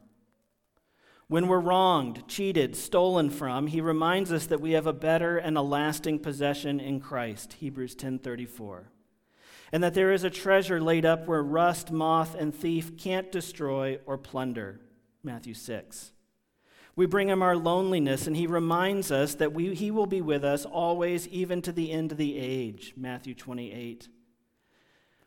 When 1.30 1.48
we're 1.48 1.60
wronged, 1.60 2.28
cheated, 2.28 2.76
stolen 2.76 3.30
from, 3.30 3.68
he 3.68 3.82
reminds 3.82 4.32
us 4.32 4.48
that 4.48 4.62
we 4.62 4.72
have 4.72 4.88
a 4.88 4.94
better 4.94 5.38
and 5.38 5.60
a 5.60 5.62
lasting 5.62 6.20
possession 6.20 6.80
in 6.80 7.00
Christ, 7.00 7.54
Hebrews 7.54 7.94
10:34. 7.94 8.86
And 9.72 9.84
that 9.84 9.94
there 9.94 10.12
is 10.12 10.24
a 10.24 10.32
treasure 10.32 10.82
laid 10.82 11.06
up 11.06 11.28
where 11.28 11.44
rust, 11.44 11.92
moth, 11.92 12.34
and 12.34 12.54
thief 12.54 12.98
can't 12.98 13.32
destroy 13.32 14.00
or 14.08 14.18
plunder, 14.18 14.82
Matthew 15.22 15.54
6. 15.54 16.14
We 16.96 17.06
bring 17.06 17.30
him 17.30 17.44
our 17.44 17.56
loneliness, 17.56 18.26
and 18.26 18.36
he 18.36 18.48
reminds 18.48 19.12
us 19.12 19.36
that 19.36 19.54
we, 19.54 19.76
he 19.76 19.92
will 19.92 20.08
be 20.08 20.22
with 20.22 20.44
us 20.44 20.66
always, 20.66 21.28
even 21.28 21.62
to 21.62 21.72
the 21.72 21.92
end 21.92 22.12
of 22.12 22.18
the 22.18 22.40
age, 22.40 22.96
Matthew 22.98 23.36
28. 23.36 24.08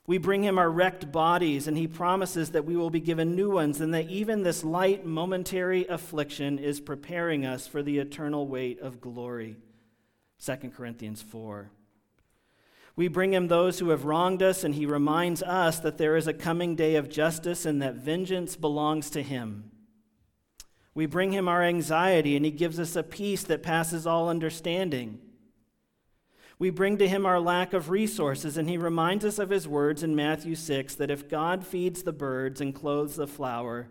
We 0.07 0.19
bring 0.19 0.43
him 0.43 0.59
our 0.59 0.71
wrecked 0.71 1.13
bodies, 1.13 1.69
and 1.69 1.77
he 1.77 1.87
promises 1.87 2.51
that 2.51 2.65
we 2.65 2.77
will 2.77 2.91
be 2.91 3.01
given 3.01 3.37
new 3.37 3.51
ones, 3.51 3.81
and 3.81 3.95
that 3.95 4.09
even 4.09 4.43
this 4.43 4.65
light, 4.65 5.07
momentary 5.07 5.87
affliction 5.87 6.59
is 6.59 6.81
preparing 6.81 7.47
us 7.47 7.69
for 7.69 7.83
the 7.83 7.99
eternal 7.99 8.49
weight 8.49 8.81
of 8.81 9.01
glory. 9.01 9.57
2 10.45 10.57
Corinthians 10.75 11.23
4. 11.23 11.71
We 12.97 13.09
bring 13.09 13.33
him 13.33 13.47
those 13.47 13.79
who 13.79 13.91
have 13.91 14.05
wronged 14.05 14.43
us, 14.43 14.65
and 14.65 14.75
he 14.75 14.87
reminds 14.87 15.43
us 15.43 15.79
that 15.79 15.99
there 15.99 16.17
is 16.17 16.27
a 16.27 16.35
coming 16.35 16.75
day 16.75 16.97
of 16.97 17.09
justice 17.09 17.65
and 17.65 17.81
that 17.81 17.95
vengeance 17.95 18.57
belongs 18.57 19.09
to 19.11 19.23
him. 19.23 19.71
We 20.95 21.07
bring 21.07 21.33
him 21.33 21.49
our 21.49 21.63
anxiety, 21.63 22.37
and 22.37 22.45
he 22.45 22.51
gives 22.51 22.79
us 22.79 22.97
a 22.97 23.03
peace 23.03 23.45
that 23.45 23.63
passes 23.63 24.07
all 24.07 24.29
understanding. 24.29 25.21
We 26.63 26.71
bring 26.71 26.99
to 26.99 27.09
him 27.09 27.27
our 27.27 27.41
lack 27.41 27.73
of 27.73 27.91
resources, 27.91 28.57
and 28.57 28.69
he 28.69 28.77
reminds 28.77 29.25
us 29.25 29.41
of 29.41 29.51
his 29.51 29.67
words 29.67 30.05
in 30.05 30.15
Matthew 30.15 30.55
6 30.55 30.95
that 30.95 31.11
if 31.11 31.29
God 31.29 31.67
feeds 31.67 32.05
the 32.05 32.13
birds 32.13 32.61
and 32.61 32.73
clothes 32.73 33.17
the 33.17 33.27
flower, 33.27 33.89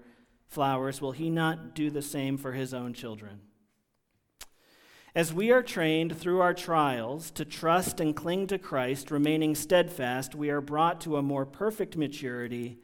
flowers, 0.47 1.01
will 1.01 1.11
he 1.11 1.29
not 1.29 1.75
do 1.75 1.89
the 1.89 2.01
same 2.01 2.37
for 2.37 2.53
his 2.53 2.73
own 2.73 2.93
children? 2.93 3.41
As 5.13 5.33
we 5.33 5.51
are 5.51 5.61
trained 5.61 6.17
through 6.17 6.39
our 6.39 6.53
trials 6.53 7.29
to 7.31 7.43
trust 7.43 7.99
and 7.99 8.15
cling 8.15 8.47
to 8.47 8.57
Christ, 8.57 9.11
remaining 9.11 9.53
steadfast, 9.53 10.33
we 10.33 10.49
are 10.49 10.61
brought 10.61 11.01
to 11.01 11.17
a 11.17 11.21
more 11.21 11.45
perfect 11.45 11.97
maturity 11.97 12.77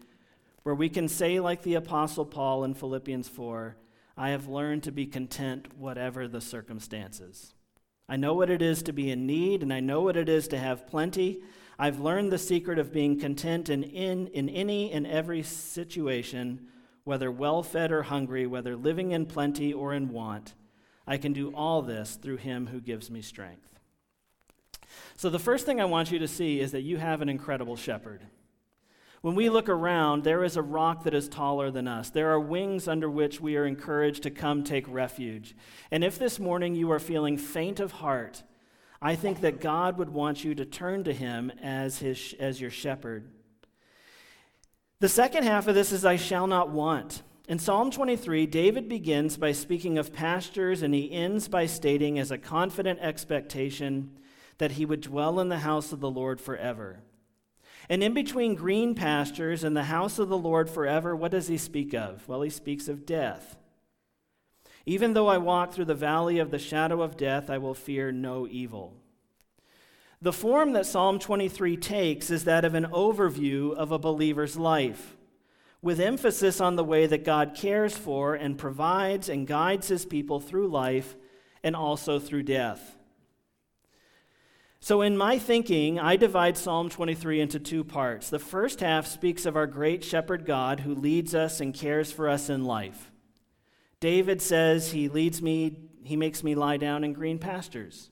where 0.64 0.76
we 0.76 0.90
can 0.90 1.08
say, 1.08 1.40
like 1.40 1.62
the 1.62 1.76
Apostle 1.76 2.26
Paul 2.26 2.66
in 2.66 2.74
Philippians 2.74 3.30
4, 3.30 3.78
I 4.18 4.32
have 4.32 4.50
learned 4.50 4.84
to 4.84 4.92
be 4.92 5.06
content 5.06 5.78
whatever 5.78 6.28
the 6.28 6.42
circumstances. 6.42 7.54
I 8.10 8.16
know 8.16 8.34
what 8.34 8.50
it 8.50 8.62
is 8.62 8.84
to 8.84 8.94
be 8.94 9.12
in 9.12 9.26
need, 9.26 9.62
and 9.62 9.74
I 9.74 9.82
know 9.82 10.02
what 10.02 10.16
it 10.16 10.30
is 10.30 10.48
to 10.50 10.58
have 10.58 10.88
plenty. 10.88 11.42
I've 11.78 12.00
learned 12.00 12.32
the 12.32 12.38
secret 12.38 12.80
of 12.80 12.94
being 12.94 13.20
content 13.20 13.70
in, 13.70 13.84
in, 13.84 14.28
in 14.28 14.48
any 14.50 14.92
and 14.92 15.06
every 15.06 15.44
situation, 15.44 16.68
whether 17.04 17.30
well 17.30 17.64
fed 17.64 17.92
or 17.92 18.04
hungry, 18.04 18.48
whether 18.48 18.76
living 18.76 19.12
in 19.12 19.26
plenty 19.26 19.74
or 19.74 19.94
in 19.94 20.10
want. 20.10 20.54
I 21.06 21.18
can 21.18 21.34
do 21.34 21.54
all 21.54 21.82
this 21.82 22.16
through 22.16 22.38
him 22.38 22.68
who 22.68 22.80
gives 22.80 23.12
me 23.12 23.22
strength. 23.22 23.68
So, 25.16 25.30
the 25.30 25.40
first 25.40 25.66
thing 25.66 25.82
I 25.82 25.86
want 25.86 26.12
you 26.12 26.20
to 26.20 26.28
see 26.28 26.60
is 26.60 26.72
that 26.72 26.82
you 26.82 26.98
have 26.98 27.22
an 27.22 27.30
incredible 27.30 27.76
shepherd. 27.76 28.22
When 29.22 29.36
we 29.36 29.50
look 29.50 29.68
around, 29.68 30.24
there 30.24 30.44
is 30.44 30.58
a 30.58 30.62
rock 30.62 31.04
that 31.04 31.14
is 31.14 31.28
taller 31.28 31.72
than 31.72 31.88
us. 31.88 32.10
There 32.10 32.30
are 32.32 32.40
wings 32.40 32.88
under 32.88 33.10
which 33.10 33.42
we 33.42 33.58
are 33.58 33.66
encouraged 33.66 34.24
to 34.24 34.32
come 34.32 34.64
take 34.64 34.88
refuge. 34.88 35.56
And 35.90 36.04
if 36.04 36.20
this 36.20 36.40
morning 36.40 36.76
you 36.76 36.92
are 36.92 37.00
feeling 37.00 37.38
faint 37.38 37.80
of 37.80 37.94
heart, 37.94 38.44
I 39.02 39.16
think 39.16 39.42
that 39.42 39.62
God 39.62 39.98
would 39.98 40.10
want 40.10 40.44
you 40.44 40.54
to 40.56 40.66
turn 40.66 41.04
to 41.06 41.14
him 41.14 41.52
as, 41.62 42.00
his, 42.00 42.36
as 42.40 42.62
your 42.62 42.72
shepherd. 42.72 43.32
The 45.00 45.10
second 45.10 45.44
half 45.44 45.68
of 45.68 45.76
this 45.76 45.92
is 45.92 46.06
I 46.06 46.16
shall 46.16 46.48
not 46.48 46.70
want. 46.70 47.22
In 47.48 47.60
Psalm 47.60 47.92
23, 47.92 48.46
David 48.46 48.90
begins 48.90 49.38
by 49.38 49.52
speaking 49.52 49.98
of 49.98 50.14
pastures, 50.14 50.82
and 50.82 50.94
he 50.94 51.12
ends 51.12 51.48
by 51.48 51.66
stating 51.66 52.20
as 52.20 52.30
a 52.30 52.38
confident 52.38 53.00
expectation 53.00 54.18
that 54.58 54.74
he 54.74 54.86
would 54.86 55.02
dwell 55.02 55.40
in 55.40 55.50
the 55.50 55.60
house 55.60 55.92
of 55.92 56.00
the 56.00 56.10
Lord 56.10 56.42
forever. 56.42 57.00
And 57.90 58.04
in 58.04 58.14
between 58.14 58.56
green 58.56 58.96
pastures 58.96 59.64
and 59.64 59.76
the 59.76 59.84
house 59.84 60.20
of 60.20 60.30
the 60.30 60.38
Lord 60.38 60.70
forever, 60.70 61.16
what 61.16 61.32
does 61.32 61.48
he 61.48 61.58
speak 61.58 61.94
of? 61.94 62.28
Well, 62.28 62.42
he 62.42 62.50
speaks 62.50 62.88
of 62.88 63.06
death. 63.06 63.58
Even 64.86 65.14
though 65.14 65.28
I 65.28 65.38
walk 65.38 65.74
through 65.74 65.86
the 65.86 65.96
valley 65.96 66.40
of 66.40 66.52
the 66.52 66.60
shadow 66.60 67.02
of 67.02 67.18
death, 67.18 67.50
I 67.50 67.58
will 67.58 67.74
fear 67.74 68.12
no 68.12 68.48
evil. 68.48 68.94
The 70.22 70.34
form 70.34 70.74
that 70.74 70.86
Psalm 70.86 71.20
23 71.20 71.78
takes 71.78 72.30
is 72.30 72.46
that 72.46 72.66
of 72.66 72.74
an 72.74 72.86
overview 72.86 73.74
of 73.74 73.92
a 73.92 74.00
believer's 74.00 74.58
life, 74.58 75.16
with 75.82 76.00
emphasis 76.00 76.60
on 76.60 76.76
the 76.76 76.84
way 76.84 77.06
that 77.06 77.24
God 77.24 77.54
cares 77.56 77.96
for 77.96 78.34
and 78.34 78.58
provides 78.58 79.30
and 79.30 79.46
guides 79.46 79.88
his 79.88 80.06
people 80.06 80.40
through 80.40 80.68
life 80.70 81.16
and 81.64 81.76
also 81.76 82.18
through 82.18 82.44
death. 82.44 82.97
So, 84.88 85.02
in 85.02 85.18
my 85.18 85.38
thinking, 85.38 86.00
I 86.00 86.16
divide 86.16 86.56
Psalm 86.56 86.88
23 86.88 87.42
into 87.42 87.60
two 87.60 87.84
parts. 87.84 88.30
The 88.30 88.40
first 88.40 88.80
half 88.80 89.06
speaks 89.06 89.46
of 89.46 89.58
our 89.58 89.68
great 89.68 90.02
shepherd 90.02 90.46
God 90.46 90.80
who 90.80 90.96
leads 90.96 91.36
us 91.36 91.60
and 91.60 91.74
cares 91.74 92.10
for 92.10 92.30
us 92.30 92.50
in 92.50 92.64
life. 92.64 93.12
David 94.00 94.42
says, 94.42 94.94
He 94.94 95.10
leads 95.10 95.42
me, 95.42 95.76
He 96.06 96.16
makes 96.16 96.42
me 96.42 96.56
lie 96.56 96.78
down 96.78 97.04
in 97.04 97.12
green 97.12 97.38
pastures. 97.38 98.12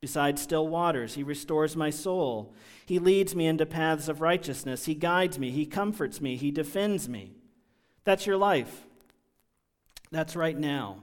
Beside 0.00 0.38
still 0.38 0.68
waters, 0.68 1.14
He 1.14 1.24
restores 1.24 1.74
my 1.74 1.90
soul. 1.90 2.54
He 2.86 3.00
leads 3.00 3.34
me 3.34 3.48
into 3.48 3.66
paths 3.66 4.08
of 4.08 4.20
righteousness. 4.20 4.84
He 4.84 4.94
guides 4.94 5.36
me. 5.36 5.50
He 5.50 5.66
comforts 5.66 6.20
me. 6.20 6.36
He 6.36 6.52
defends 6.52 7.08
me. 7.08 7.32
That's 8.04 8.24
your 8.24 8.36
life. 8.36 8.86
That's 10.12 10.36
right 10.36 10.56
now. 10.56 11.02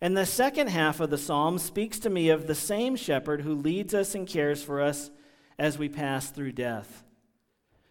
And 0.00 0.16
the 0.16 0.26
second 0.26 0.68
half 0.68 1.00
of 1.00 1.10
the 1.10 1.18
psalm 1.18 1.58
speaks 1.58 1.98
to 2.00 2.10
me 2.10 2.30
of 2.30 2.46
the 2.46 2.54
same 2.54 2.96
shepherd 2.96 3.42
who 3.42 3.54
leads 3.54 3.92
us 3.92 4.14
and 4.14 4.26
cares 4.26 4.62
for 4.62 4.80
us 4.80 5.10
as 5.58 5.76
we 5.76 5.88
pass 5.88 6.30
through 6.30 6.52
death. 6.52 7.04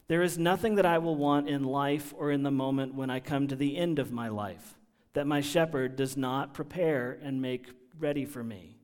There 0.07 0.23
is 0.23 0.39
nothing 0.39 0.75
that 0.75 0.87
I 0.87 0.97
will 0.97 1.15
want 1.15 1.47
in 1.47 1.63
life 1.63 2.13
or 2.17 2.31
in 2.31 2.41
the 2.41 2.49
moment 2.49 2.95
when 2.95 3.11
I 3.11 3.19
come 3.19 3.47
to 3.47 3.55
the 3.55 3.77
end 3.77 3.99
of 3.99 4.11
my 4.11 4.27
life 4.27 4.75
that 5.13 5.27
my 5.27 5.41
shepherd 5.41 5.95
does 5.95 6.15
not 6.15 6.53
prepare 6.53 7.17
and 7.21 7.41
make 7.41 7.67
ready 7.99 8.25
for 8.25 8.43
me. 8.43 8.77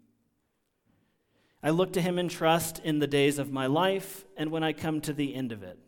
I 1.64 1.70
look 1.70 1.94
to 1.94 2.02
him 2.02 2.20
in 2.20 2.30
trust 2.30 2.80
in 2.84 3.00
the 3.00 3.08
days 3.08 3.40
of 3.40 3.52
my 3.52 3.66
life 3.68 4.26
and 4.38 4.52
when 4.52 4.64
I 4.64 4.74
come 4.74 5.02
to 5.02 5.14
the 5.14 5.34
end 5.34 5.52
of 5.52 5.64
it. 5.64 5.80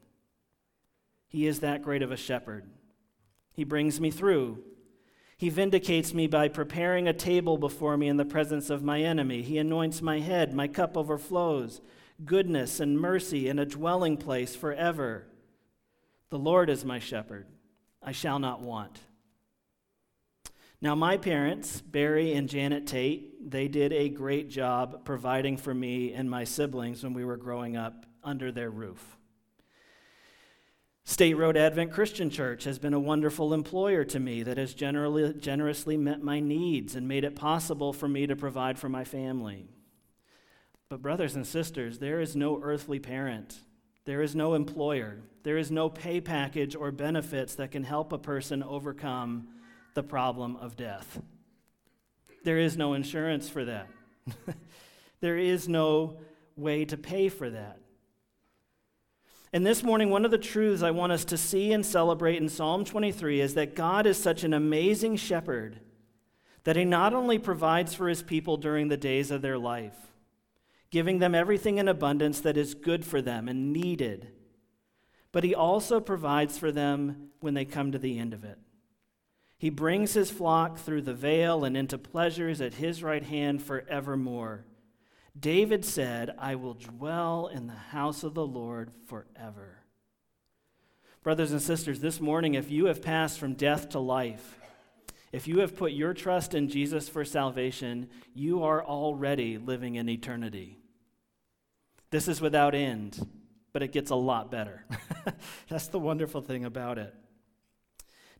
He 1.28 1.46
is 1.46 1.60
that 1.60 1.84
great 1.84 2.02
of 2.02 2.12
a 2.12 2.18
shepherd. 2.18 2.66
He 3.54 3.64
brings 3.64 4.00
me 4.00 4.10
through 4.10 4.64
he 5.38 5.50
vindicates 5.50 6.14
me 6.16 6.26
by 6.26 6.48
preparing 6.48 7.08
a 7.08 7.14
table 7.14 7.58
before 7.58 7.96
me 7.96 8.08
in 8.08 8.18
the 8.18 8.26
presence 8.26 8.72
of 8.72 8.84
my 8.84 9.02
enemy. 9.02 9.44
He 9.44 9.60
anoints 9.60 10.02
my 10.02 10.20
head, 10.20 10.54
my 10.54 10.68
cup 10.68 10.98
overflows. 10.98 11.80
Goodness 12.26 12.80
and 12.80 13.00
mercy 13.00 13.48
in 13.48 13.60
a 13.60 13.66
dwelling 13.66 14.18
place 14.18 14.56
forever. 14.56 15.28
The 16.32 16.40
Lord 16.40 16.72
is 16.72 16.84
my 16.84 16.98
shepherd. 16.98 17.46
I 18.02 18.14
shall 18.14 18.40
not 18.40 18.62
want. 18.62 19.00
Now, 20.82 20.96
my 20.96 21.18
parents, 21.18 21.82
Barry 21.82 22.34
and 22.34 22.50
Janet 22.50 22.88
Tate, 22.88 23.50
they 23.52 23.68
did 23.68 23.94
a 23.94 24.10
great 24.10 24.50
job 24.50 25.06
providing 25.06 25.58
for 25.58 25.74
me 25.74 26.14
and 26.14 26.30
my 26.30 26.44
siblings 26.44 27.04
when 27.04 27.14
we 27.14 27.26
were 27.26 27.38
growing 27.38 27.78
up 27.78 28.06
under 28.24 28.52
their 28.52 28.70
roof. 28.70 29.17
State 31.10 31.36
Road 31.36 31.56
Advent 31.56 31.94
Christian 31.94 32.30
Church 32.30 32.66
has 32.66 32.80
been 32.80 32.94
a 32.94 33.00
wonderful 33.00 33.54
employer 33.54 34.04
to 34.04 34.20
me 34.20 34.44
that 34.44 34.58
has 34.58 34.74
generally, 34.74 35.34
generously 35.36 35.96
met 35.96 36.22
my 36.22 36.42
needs 36.42 36.96
and 36.96 37.08
made 37.08 37.24
it 37.24 37.34
possible 37.34 37.94
for 37.94 38.10
me 38.10 38.28
to 38.28 38.36
provide 38.36 38.78
for 38.78 38.90
my 38.90 39.06
family. 39.06 39.70
But, 40.90 41.02
brothers 41.02 41.34
and 41.34 41.48
sisters, 41.48 42.00
there 42.00 42.20
is 42.20 42.36
no 42.36 42.60
earthly 42.62 43.00
parent, 43.00 43.58
there 44.04 44.22
is 44.22 44.36
no 44.36 44.54
employer, 44.54 45.22
there 45.44 45.58
is 45.58 45.72
no 45.72 45.90
pay 45.90 46.20
package 46.20 46.76
or 46.76 46.92
benefits 46.92 47.56
that 47.56 47.72
can 47.72 47.86
help 47.86 48.12
a 48.12 48.18
person 48.18 48.62
overcome 48.62 49.48
the 49.94 50.04
problem 50.04 50.58
of 50.58 50.76
death. 50.76 51.22
There 52.44 52.58
is 52.58 52.76
no 52.76 52.96
insurance 52.96 53.48
for 53.48 53.64
that, 53.64 53.88
there 55.22 55.38
is 55.38 55.70
no 55.70 56.18
way 56.58 56.84
to 56.84 56.98
pay 56.98 57.30
for 57.30 57.50
that. 57.50 57.80
And 59.54 59.66
this 59.66 59.82
morning, 59.82 60.10
one 60.10 60.26
of 60.26 60.32
the 60.32 60.38
truths 60.38 60.84
I 60.84 60.92
want 60.92 61.14
us 61.14 61.24
to 61.26 61.38
see 61.38 61.72
and 61.72 61.86
celebrate 61.86 62.38
in 62.38 62.50
Psalm 62.50 62.84
23 62.84 63.40
is 63.40 63.54
that 63.54 63.76
God 63.76 64.06
is 64.06 64.18
such 64.18 64.44
an 64.44 64.54
amazing 64.54 65.16
shepherd 65.16 65.80
that 66.66 66.76
he 66.76 66.84
not 66.84 67.14
only 67.14 67.40
provides 67.40 67.94
for 67.94 68.10
his 68.10 68.22
people 68.22 68.58
during 68.58 68.90
the 68.90 68.98
days 68.98 69.32
of 69.32 69.42
their 69.42 69.58
life, 69.58 69.96
giving 70.92 71.20
them 71.20 71.34
everything 71.34 71.78
in 71.78 71.88
abundance 71.88 72.42
that 72.42 72.58
is 72.58 72.74
good 72.74 73.06
for 73.06 73.22
them 73.22 73.48
and 73.48 73.72
needed, 73.72 74.28
but 75.32 75.46
he 75.46 75.56
also 75.56 76.02
provides 76.02 76.58
for 76.58 76.70
them 76.70 77.30
when 77.40 77.54
they 77.54 77.64
come 77.64 77.94
to 77.94 77.98
the 77.98 78.20
end 78.20 78.34
of 78.34 78.44
it. 78.44 78.58
He 79.58 79.70
brings 79.70 80.14
his 80.14 80.30
flock 80.30 80.78
through 80.78 81.04
the 81.04 81.14
veil 81.14 81.64
and 81.64 81.78
into 81.78 81.98
pleasures 81.98 82.60
at 82.60 82.76
his 82.76 83.02
right 83.02 83.24
hand 83.24 83.64
forevermore. 83.64 84.66
David 85.38 85.86
said, 85.86 86.34
I 86.38 86.56
will 86.56 86.74
dwell 86.74 87.48
in 87.48 87.68
the 87.68 87.74
house 87.74 88.24
of 88.24 88.34
the 88.34 88.46
Lord 88.46 88.92
forever. 89.08 89.84
Brothers 91.22 91.52
and 91.52 91.62
sisters, 91.62 92.00
this 92.00 92.22
morning, 92.22 92.54
if 92.54 92.72
you 92.72 92.86
have 92.86 93.02
passed 93.02 93.38
from 93.38 93.54
death 93.54 93.90
to 93.90 94.00
life, 94.00 94.58
if 95.32 95.48
you 95.48 95.60
have 95.60 95.76
put 95.76 95.92
your 95.92 96.14
trust 96.14 96.54
in 96.54 96.70
Jesus 96.70 97.10
for 97.10 97.26
salvation, 97.26 98.10
you 98.34 98.64
are 98.64 98.84
already 98.84 99.58
living 99.58 99.96
in 99.96 100.08
eternity. 100.08 100.80
This 102.10 102.28
is 102.28 102.40
without 102.40 102.74
end, 102.74 103.28
but 103.74 103.84
it 103.84 103.92
gets 103.92 104.10
a 104.10 104.16
lot 104.16 104.50
better. 104.50 104.86
That's 105.68 105.88
the 105.88 106.00
wonderful 106.00 106.42
thing 106.42 106.64
about 106.64 106.98
it. 106.98 107.14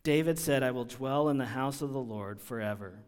David 0.04 0.40
said, 0.40 0.64
I 0.64 0.72
will 0.72 0.86
dwell 0.86 1.28
in 1.28 1.38
the 1.38 1.46
house 1.46 1.82
of 1.82 1.92
the 1.92 2.00
Lord 2.00 2.40
forever. 2.40 3.04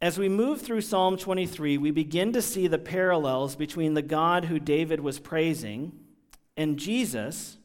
As 0.00 0.16
we 0.16 0.28
move 0.28 0.60
through 0.62 0.82
Psalm 0.82 1.16
23, 1.16 1.76
we 1.76 1.90
begin 1.90 2.32
to 2.32 2.40
see 2.40 2.68
the 2.68 2.78
parallels 2.78 3.56
between 3.56 3.94
the 3.94 4.02
God 4.02 4.44
who 4.44 4.60
David 4.60 5.00
was 5.00 5.18
praising 5.18 5.92
and 6.56 6.78
Jesus, 6.78 7.56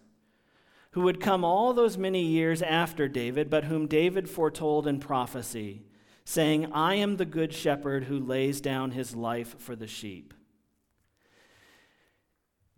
who 0.92 1.02
would 1.02 1.20
come 1.20 1.46
all 1.46 1.74
those 1.74 1.96
many 1.96 2.24
years 2.24 2.64
after 2.64 3.08
David, 3.08 3.52
but 3.52 3.66
whom 3.66 3.86
David 3.86 4.28
foretold 4.28 4.88
in 4.88 5.00
prophecy, 5.00 5.84
saying, 6.26 6.72
I 6.72 6.96
am 6.96 7.18
the 7.18 7.26
good 7.26 7.54
shepherd 7.54 8.06
who 8.06 8.20
lays 8.20 8.62
down 8.62 8.92
his 8.92 9.16
life 9.16 9.56
for 9.60 9.76
the 9.76 9.88
sheep. 9.88 10.34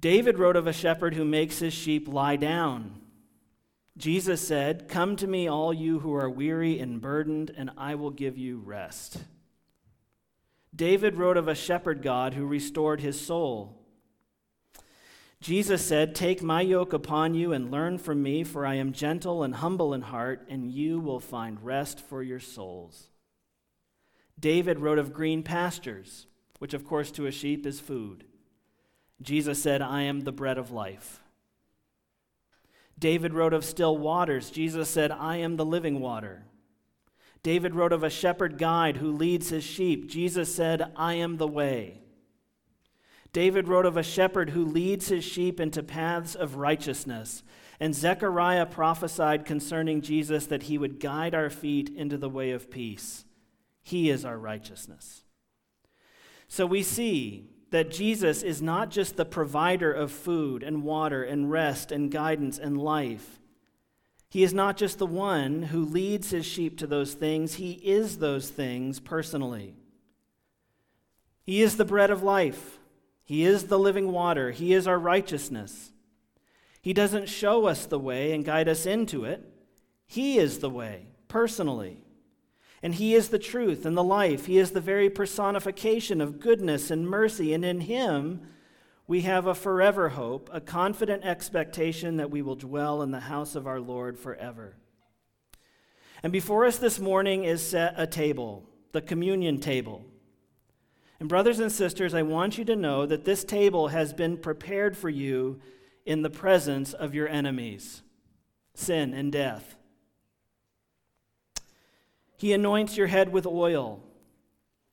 David 0.02 0.38
wrote 0.38 0.58
of 0.58 0.68
a 0.68 0.74
shepherd 0.74 1.16
who 1.16 1.24
makes 1.24 1.60
his 1.60 1.74
sheep 1.74 2.10
lie 2.10 2.36
down. 2.36 3.00
Jesus 3.98 4.46
said, 4.46 4.90
Come 4.90 5.16
to 5.16 5.28
me, 5.28 5.48
all 5.48 5.74
you 5.74 6.00
who 6.00 6.14
are 6.14 6.30
weary 6.30 6.80
and 6.80 7.00
burdened, 7.00 7.52
and 7.56 7.72
I 7.78 7.96
will 7.96 8.12
give 8.12 8.38
you 8.38 8.58
rest. 8.60 9.18
David 10.76 11.16
wrote 11.16 11.38
of 11.38 11.48
a 11.48 11.56
shepherd 11.56 12.02
God 12.02 12.34
who 12.34 12.46
restored 12.46 13.00
his 13.00 13.20
soul. 13.20 13.82
Jesus 15.40 15.86
said, 15.86 16.16
Take 16.16 16.42
my 16.42 16.62
yoke 16.62 16.92
upon 16.92 17.34
you 17.34 17.54
and 17.54 17.72
learn 17.72 17.98
from 17.98 18.24
me, 18.24 18.44
for 18.44 18.66
I 18.66 18.76
am 18.76 18.92
gentle 18.92 19.44
and 19.44 19.56
humble 19.56 19.94
in 19.94 20.02
heart, 20.02 20.46
and 20.50 20.72
you 20.72 21.00
will 21.00 21.20
find 21.20 21.64
rest 21.64 22.00
for 22.00 22.24
your 22.24 22.40
souls. 22.40 23.10
David 24.40 24.80
wrote 24.80 25.00
of 25.00 25.14
green 25.14 25.44
pastures, 25.44 26.28
which, 26.60 26.74
of 26.74 26.84
course, 26.84 27.12
to 27.12 27.28
a 27.28 27.32
sheep 27.32 27.66
is 27.66 27.80
food. 27.80 28.26
Jesus 29.22 29.62
said, 29.62 29.82
I 29.82 30.02
am 30.02 30.22
the 30.22 30.32
bread 30.32 30.58
of 30.58 30.72
life. 30.72 31.22
David 32.98 33.34
wrote 33.34 33.54
of 33.54 33.64
still 33.64 33.98
waters. 33.98 34.50
Jesus 34.50 34.90
said, 34.90 35.12
I 35.12 35.38
am 35.38 35.58
the 35.58 35.66
living 35.66 36.00
water. 36.00 36.46
David 37.46 37.76
wrote 37.76 37.94
of 37.94 38.02
a 38.02 38.10
shepherd 38.10 38.58
guide 38.58 38.98
who 38.98 39.12
leads 39.12 39.50
his 39.50 39.64
sheep. 39.64 40.10
Jesus 40.10 40.56
said, 40.56 40.92
I 40.96 41.14
am 41.14 41.38
the 41.38 41.46
way. 41.48 42.02
David 43.34 43.68
wrote 43.68 43.86
of 43.86 43.98
a 43.98 44.02
shepherd 44.02 44.50
who 44.50 44.66
leads 44.66 45.10
his 45.10 45.24
sheep 45.24 45.60
into 45.60 45.84
paths 45.84 46.34
of 46.34 46.56
righteousness. 46.56 47.44
And 47.80 47.94
Zechariah 47.94 48.66
prophesied 48.66 49.46
concerning 49.46 50.02
Jesus 50.02 50.48
that 50.48 50.64
he 50.64 50.80
would 50.80 51.00
guide 51.00 51.36
our 51.36 51.52
feet 51.52 51.88
into 51.96 52.18
the 52.18 52.32
way 52.32 52.50
of 52.50 52.72
peace. 52.72 53.26
He 53.84 54.10
is 54.10 54.26
our 54.26 54.40
righteousness. 54.40 55.24
So 56.48 56.66
we 56.66 56.82
see 56.82 57.52
that 57.70 57.92
Jesus 57.92 58.42
is 58.42 58.60
not 58.60 58.90
just 58.90 59.18
the 59.18 59.24
provider 59.24 59.94
of 59.94 60.12
food 60.12 60.64
and 60.64 60.82
water 60.82 61.22
and 61.24 61.52
rest 61.52 61.92
and 61.92 62.10
guidance 62.10 62.58
and 62.58 62.76
life. 62.76 63.40
He 64.36 64.44
is 64.44 64.54
not 64.54 64.76
just 64.76 64.98
the 64.98 65.06
one 65.06 65.64
who 65.64 65.86
leads 65.86 66.32
his 66.32 66.46
sheep 66.46 66.78
to 66.80 66.88
those 66.88 67.14
things, 67.14 67.54
he 67.54 67.72
is 67.72 68.18
those 68.18 68.50
things 68.50 69.00
personally. 69.00 69.76
He 71.42 71.62
is 71.62 71.78
the 71.78 71.86
bread 71.86 72.10
of 72.10 72.22
life, 72.22 72.78
he 73.24 73.46
is 73.46 73.68
the 73.68 73.80
living 73.80 74.12
water, 74.12 74.52
he 74.52 74.74
is 74.74 74.88
our 74.88 75.00
righteousness. 75.00 75.94
He 76.82 76.92
doesn't 76.92 77.30
show 77.30 77.68
us 77.68 77.86
the 77.86 77.98
way 77.98 78.34
and 78.34 78.44
guide 78.44 78.68
us 78.68 78.86
into 78.86 79.24
it, 79.24 79.42
he 80.06 80.38
is 80.38 80.60
the 80.60 80.70
way, 80.70 81.08
personally. 81.30 82.04
And 82.84 82.96
he 82.96 83.16
is 83.16 83.30
the 83.30 83.40
truth 83.40 83.86
and 83.86 83.96
the 83.96 84.04
life. 84.04 84.48
He 84.48 84.58
is 84.58 84.72
the 84.72 84.82
very 84.82 85.10
personification 85.10 86.20
of 86.20 86.42
goodness 86.42 86.92
and 86.92 87.08
mercy, 87.08 87.54
and 87.54 87.64
in 87.64 87.80
him, 87.80 88.42
we 89.08 89.22
have 89.22 89.46
a 89.46 89.56
forever 89.56 90.10
hope, 90.10 90.50
a 90.52 90.60
confident 90.60 91.24
expectation 91.24 92.18
that 92.18 92.32
we 92.32 92.42
will 92.42 92.56
dwell 92.56 93.02
in 93.02 93.12
the 93.12 93.20
house 93.20 93.56
of 93.56 93.68
our 93.68 93.80
Lord 93.80 94.18
forever. 94.18 94.78
And 96.24 96.34
before 96.34 96.66
us 96.66 96.78
this 96.78 97.00
morning 97.00 97.44
is 97.44 97.62
set 97.62 97.94
a 97.98 98.08
table, 98.08 98.68
the 98.94 99.02
communion 99.02 99.60
table. 99.60 100.06
And, 101.20 101.30
brothers 101.30 101.60
and 101.60 101.72
sisters, 101.72 102.14
I 102.14 102.24
want 102.24 102.58
you 102.58 102.66
to 102.66 102.76
know 102.76 103.06
that 103.06 103.26
this 103.26 103.44
table 103.44 103.90
has 103.90 104.12
been 104.12 104.38
prepared 104.38 104.98
for 104.98 105.10
you 105.10 105.60
in 106.06 106.24
the 106.24 106.30
presence 106.30 106.94
of 106.94 107.14
your 107.14 107.28
enemies, 107.28 108.02
sin 108.74 109.14
and 109.14 109.32
death. 109.32 109.76
He 112.38 112.54
anoints 112.54 112.98
your 112.98 113.08
head 113.08 113.32
with 113.32 113.46
oil. 113.46 114.04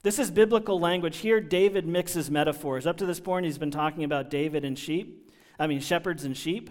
This 0.03 0.19
is 0.19 0.33
biblical 0.33 0.81
language. 0.81 1.19
Here, 1.19 1.41
David 1.41 1.87
mixes 1.87 2.29
metaphors. 2.29 2.89
Up 2.89 2.97
to 2.97 3.07
this 3.07 3.21
point, 3.21 3.47
he's 3.47 3.59
been 3.59 3.71
talking 3.71 4.03
about 4.03 4.31
David 4.31 4.65
and 4.65 4.77
sheep, 4.77 5.31
I 5.61 5.69
mean, 5.69 5.81
shepherds 5.81 6.25
and 6.25 6.37
sheep. 6.37 6.71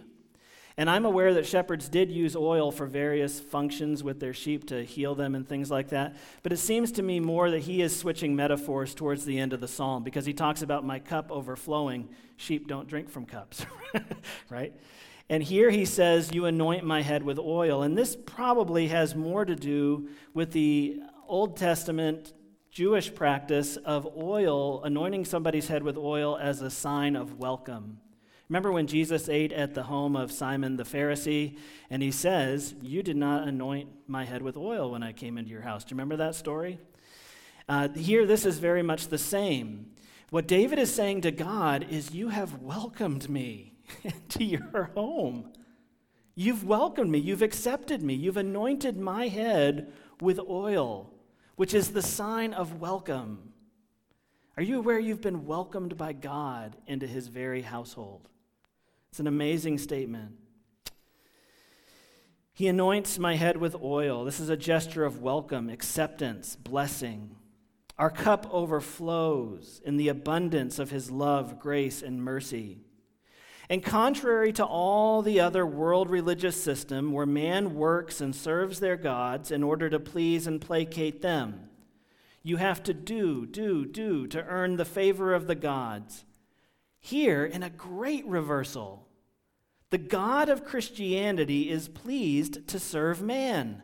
And 0.78 0.89
I'm 0.89 1.06
aware 1.06 1.34
that 1.34 1.46
shepherds 1.46 1.88
did 1.88 2.12
use 2.12 2.36
oil 2.36 2.72
for 2.72 2.86
various 2.86 3.39
functions 3.39 4.04
with 4.04 4.20
their 4.20 4.34
sheep 4.34 4.67
to 4.67 4.84
heal 4.84 5.15
them 5.15 5.36
and 5.36 5.48
things 5.48 5.70
like 5.70 5.89
that. 5.89 6.15
But 6.44 6.52
it 6.52 6.58
seems 6.58 6.91
to 6.94 7.04
me 7.04 7.20
more 7.20 7.52
that 7.52 7.60
he 7.60 7.82
is 7.82 7.98
switching 7.98 8.36
metaphors 8.36 8.96
towards 8.96 9.24
the 9.24 9.38
end 9.38 9.54
of 9.54 9.62
the 9.62 9.67
psalm 9.67 10.04
because 10.04 10.26
he 10.26 10.34
talks 10.34 10.62
about 10.62 10.86
my 10.86 11.00
cup 11.00 11.32
overflowing. 11.32 12.10
Sheep 12.36 12.67
don't 12.67 12.88
drink 12.88 13.10
from 13.10 13.26
cups, 13.26 13.65
right? 14.50 14.74
And 15.30 15.44
here 15.44 15.70
he 15.70 15.86
says, 15.86 16.34
You 16.34 16.46
anoint 16.46 16.84
my 16.86 17.02
head 17.02 17.24
with 17.24 17.38
oil. 17.39 17.84
And 17.84 17.98
this 17.98 18.15
probably 18.15 18.88
has 18.88 19.15
more 19.15 19.46
to 19.46 19.56
do 19.56 20.10
with 20.34 20.52
the 20.52 21.00
Old 21.28 21.58
Testament 21.58 22.34
Jewish 22.71 23.13
practice 23.13 23.75
of 23.75 24.07
oil, 24.15 24.81
anointing 24.86 25.25
somebody's 25.25 25.67
head 25.67 25.84
with 25.84 25.97
oil 25.97 26.38
as 26.38 26.62
a 26.62 26.69
sign 26.69 27.17
of 27.17 27.38
welcome. 27.38 27.99
Remember 28.47 28.71
when 28.71 28.88
Jesus 28.88 29.27
ate 29.27 29.51
at 29.51 29.73
the 29.73 29.84
home 29.84 30.15
of 30.15 30.31
Simon 30.31 30.77
the 30.77 30.84
Pharisee, 30.84 31.57
and 31.89 32.01
he 32.01 32.12
says, 32.12 32.73
You 32.81 33.03
did 33.03 33.17
not 33.17 33.45
anoint 33.45 33.89
my 34.07 34.23
head 34.23 34.41
with 34.41 34.55
oil 34.55 34.89
when 34.89 35.03
I 35.03 35.12
came 35.12 35.38
into 35.38 35.51
your 35.51 35.63
house. 35.63 35.84
Do 35.84 35.91
you 35.91 35.95
remember 35.95 36.15
that 36.15 36.34
story? 36.34 36.79
Uh, 37.67 37.89
here, 37.89 38.25
this 38.25 38.45
is 38.45 38.57
very 38.60 38.84
much 38.84 39.10
the 39.10 39.17
same. 39.17 39.88
What 40.29 40.47
David 40.47 40.79
is 40.79 40.95
saying 40.95 41.21
to 41.21 41.31
God 41.31 41.86
is, 41.89 42.13
You 42.13 42.29
have 42.29 42.62
welcomed 42.62 43.29
me 43.29 43.73
into 44.05 44.45
your 44.45 44.91
home. 44.95 45.51
You've 46.36 46.63
welcomed 46.63 47.12
me. 47.12 47.19
You've 47.19 47.41
accepted 47.41 48.01
me. 48.01 48.13
You've 48.13 48.38
anointed 48.38 48.97
my 48.97 49.27
head 49.27 49.91
with 50.21 50.39
oil 50.39 51.12
which 51.62 51.76
is 51.76 51.91
the 51.91 52.02
sign 52.02 52.56
of 52.56 52.82
welcome. 52.82 53.54
Are 54.58 54.63
you 54.63 54.80
aware 54.80 54.97
you've 54.97 55.21
been 55.21 55.45
welcomed 55.45 55.95
by 55.95 56.12
God 56.12 56.76
into 56.88 57.06
his 57.06 57.28
very 57.28 57.62
household? 57.62 58.28
It's 59.12 59.19
an 59.19 59.28
amazing 59.28 59.78
statement. 59.78 60.32
He 62.52 62.67
anoints 62.67 63.19
my 63.19 63.36
head 63.36 63.58
with 63.58 63.76
oil. 63.76 64.26
This 64.26 64.39
is 64.39 64.50
a 64.50 64.58
gesture 64.58 65.06
of 65.06 65.21
welcome, 65.21 65.69
acceptance, 65.69 66.56
blessing. 66.56 67.36
Our 67.95 68.10
cup 68.10 68.52
overflows 68.52 69.82
in 69.86 69.97
the 69.97 70.08
abundance 70.08 70.80
of 70.80 70.89
his 70.89 71.12
love, 71.12 71.60
grace, 71.60 72.02
and 72.02 72.24
mercy. 72.24 72.80
And 73.71 73.81
contrary 73.81 74.51
to 74.53 74.65
all 74.65 75.21
the 75.21 75.39
other 75.39 75.65
world 75.65 76.10
religious 76.10 76.62
system 76.62 77.13
where 77.13 77.25
man 77.25 77.73
works 77.73 78.19
and 78.19 78.36
serves 78.36 78.81
their 78.81 78.97
gods 78.97 79.49
in 79.49 79.63
order 79.63 79.89
to 79.89 79.97
please 79.97 80.45
and 80.45 80.60
placate 80.60 81.21
them, 81.21 81.69
you 82.43 82.57
have 82.57 82.84
to 82.84 82.93
do, 82.93 83.45
do, 83.45 83.86
do 83.86 84.27
to 84.27 84.43
earn 84.43 84.75
the 84.75 84.84
favor 84.84 85.34
of 85.34 85.47
the 85.47 85.55
gods. 85.55 86.25
Here, 86.99 87.45
in 87.45 87.63
a 87.63 87.69
great 87.69 88.27
reversal, 88.27 89.07
the 89.89 89.97
God 89.97 90.49
of 90.49 90.65
Christianity 90.65 91.69
is 91.69 91.88
pleased 91.88 92.67
to 92.67 92.77
serve 92.77 93.21
man. 93.21 93.84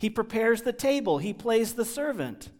He 0.00 0.10
prepares 0.10 0.62
the 0.62 0.72
table, 0.72 1.18
he 1.18 1.32
plays 1.32 1.74
the 1.74 1.84
servant. 1.84 2.50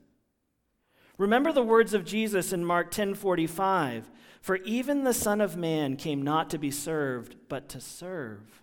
Remember 1.19 1.51
the 1.51 1.61
words 1.61 1.93
of 1.93 2.05
Jesus 2.05 2.53
in 2.53 2.65
Mark 2.65 2.93
10:45, 2.93 4.05
"For 4.45 4.57
even 4.57 5.05
the 5.05 5.15
Son 5.15 5.41
of 5.41 5.57
man 5.57 5.97
came 5.97 6.21
not 6.21 6.51
to 6.51 6.59
be 6.59 6.71
served, 6.71 7.37
but 7.49 7.67
to 7.71 7.81
serve." 7.81 8.63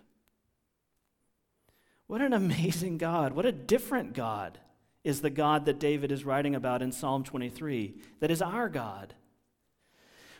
What 2.06 2.20
an 2.20 2.32
amazing 2.32 2.98
God. 2.98 3.32
What 3.32 3.46
a 3.46 3.50
different 3.50 4.12
God 4.12 4.60
is 5.02 5.22
the 5.22 5.28
God 5.28 5.64
that 5.64 5.80
David 5.80 6.12
is 6.12 6.24
writing 6.24 6.54
about 6.54 6.82
in 6.82 6.92
Psalm 6.92 7.24
23, 7.24 7.96
that 8.20 8.30
is 8.30 8.40
our 8.40 8.68
God. 8.68 9.14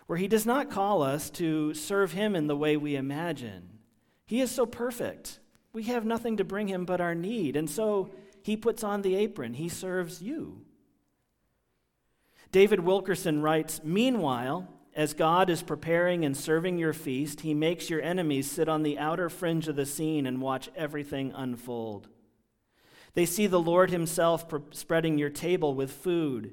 Where 0.07 0.17
he 0.17 0.29
does 0.29 0.47
not 0.47 0.71
call 0.71 1.03
us 1.03 1.29
to 1.31 1.75
serve 1.75 2.13
him 2.13 2.37
in 2.37 2.47
the 2.47 2.57
way 2.57 2.77
we 2.77 2.95
imagine. 2.95 3.81
He 4.25 4.41
is 4.41 4.53
so 4.53 4.65
perfect. 4.65 5.41
We 5.73 5.83
have 5.85 6.05
nothing 6.05 6.37
to 6.37 6.45
bring 6.45 6.69
him 6.69 6.85
but 6.85 7.01
our 7.01 7.17
need. 7.17 7.57
And 7.57 7.69
so 7.69 8.15
he 8.45 8.57
puts 8.57 8.85
on 8.85 9.03
the 9.03 9.17
apron, 9.17 9.55
he 9.55 9.69
serves 9.69 10.23
you. 10.23 10.65
David 12.53 12.79
Wilkerson 12.79 13.43
writes 13.43 13.81
Meanwhile, 13.83 14.69
as 14.95 15.15
God 15.15 15.49
is 15.49 15.63
preparing 15.63 16.25
and 16.25 16.37
serving 16.37 16.79
your 16.79 16.93
feast, 16.93 17.41
he 17.41 17.55
makes 17.55 17.89
your 17.89 18.03
enemies 18.03 18.51
sit 18.51 18.69
on 18.69 18.83
the 18.83 18.99
outer 18.99 19.31
fringe 19.31 19.67
of 19.69 19.77
the 19.77 19.87
scene 19.87 20.27
and 20.27 20.41
watch 20.41 20.69
everything 20.77 21.33
unfold. 21.35 22.09
They 23.15 23.27
see 23.27 23.47
the 23.47 23.61
Lord 23.61 23.91
himself 23.91 24.47
spreading 24.73 25.19
your 25.19 25.31
table 25.31 25.75
with 25.75 25.93
food, 25.93 26.53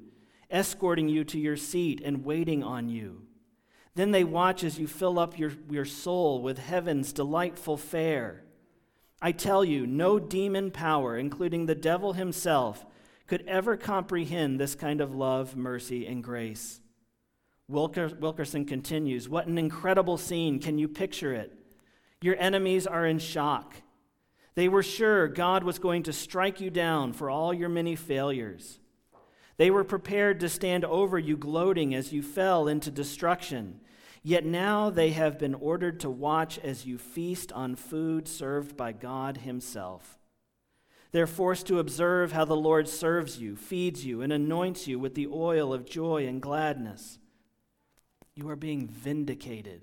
escorting 0.50 1.10
you 1.10 1.24
to 1.26 1.40
your 1.40 1.58
seat, 1.58 2.02
and 2.04 2.26
waiting 2.26 2.64
on 2.64 2.90
you. 2.90 3.24
Then 3.96 4.12
they 4.12 4.24
watch 4.24 4.64
as 4.64 4.80
you 4.80 4.88
fill 4.88 5.20
up 5.20 5.38
your, 5.38 5.52
your 5.70 5.86
soul 5.86 6.42
with 6.42 6.58
heaven's 6.58 7.12
delightful 7.12 7.76
fare. 7.76 8.44
I 9.22 9.34
tell 9.34 9.66
you, 9.66 9.86
no 9.86 10.20
demon 10.20 10.72
power, 10.72 11.18
including 11.18 11.66
the 11.66 11.76
devil 11.76 12.14
himself, 12.14 12.86
could 13.28 13.44
ever 13.48 13.76
comprehend 13.76 14.60
this 14.60 14.76
kind 14.76 15.02
of 15.02 15.14
love, 15.14 15.58
mercy, 15.58 16.08
and 16.08 16.24
grace. 16.24 16.80
Wilker, 17.70 18.20
Wilkerson 18.20 18.66
continues 18.66 19.30
What 19.30 19.48
an 19.48 19.58
incredible 19.58 20.18
scene. 20.18 20.60
Can 20.60 20.78
you 20.78 20.88
picture 20.88 21.34
it? 21.34 21.54
Your 22.22 22.36
enemies 22.38 22.88
are 22.88 23.06
in 23.06 23.20
shock. 23.20 23.76
They 24.56 24.68
were 24.68 24.84
sure 24.84 25.28
God 25.28 25.64
was 25.64 25.80
going 25.80 26.04
to 26.04 26.14
strike 26.14 26.60
you 26.60 26.70
down 26.70 27.14
for 27.14 27.30
all 27.30 27.54
your 27.54 27.70
many 27.70 27.96
failures. 27.96 28.80
They 29.58 29.72
were 29.72 29.84
prepared 29.84 30.40
to 30.40 30.50
stand 30.50 30.84
over 30.84 31.20
you, 31.20 31.38
gloating 31.38 31.94
as 31.94 32.12
you 32.12 32.24
fell 32.24 32.68
into 32.68 32.92
destruction. 32.92 33.80
Yet 34.24 34.46
now 34.46 34.90
they 34.90 35.12
have 35.12 35.40
been 35.40 35.54
ordered 35.54 36.00
to 36.02 36.10
watch 36.10 36.60
as 36.60 36.86
you 36.86 36.98
feast 36.98 37.52
on 37.52 37.76
food 37.76 38.28
served 38.28 38.76
by 38.76 38.92
God 38.92 39.38
Himself. 39.38 40.18
They're 41.12 41.28
forced 41.28 41.68
to 41.68 41.80
observe 41.80 42.32
how 42.32 42.46
the 42.46 42.56
Lord 42.56 42.88
serves 42.88 43.40
you, 43.40 43.56
feeds 43.56 44.06
you, 44.06 44.22
and 44.22 44.32
anoints 44.32 44.88
you 44.88 45.00
with 45.00 45.16
the 45.16 45.28
oil 45.28 45.74
of 45.74 45.86
joy 45.90 46.28
and 46.28 46.42
gladness. 46.42 47.18
You 48.40 48.48
are 48.48 48.56
being 48.56 48.88
vindicated. 48.88 49.82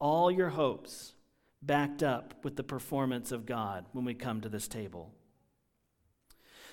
All 0.00 0.32
your 0.32 0.48
hopes 0.48 1.14
backed 1.62 2.02
up 2.02 2.34
with 2.42 2.56
the 2.56 2.64
performance 2.64 3.30
of 3.30 3.46
God 3.46 3.84
when 3.92 4.04
we 4.04 4.14
come 4.14 4.40
to 4.40 4.48
this 4.48 4.66
table. 4.66 5.14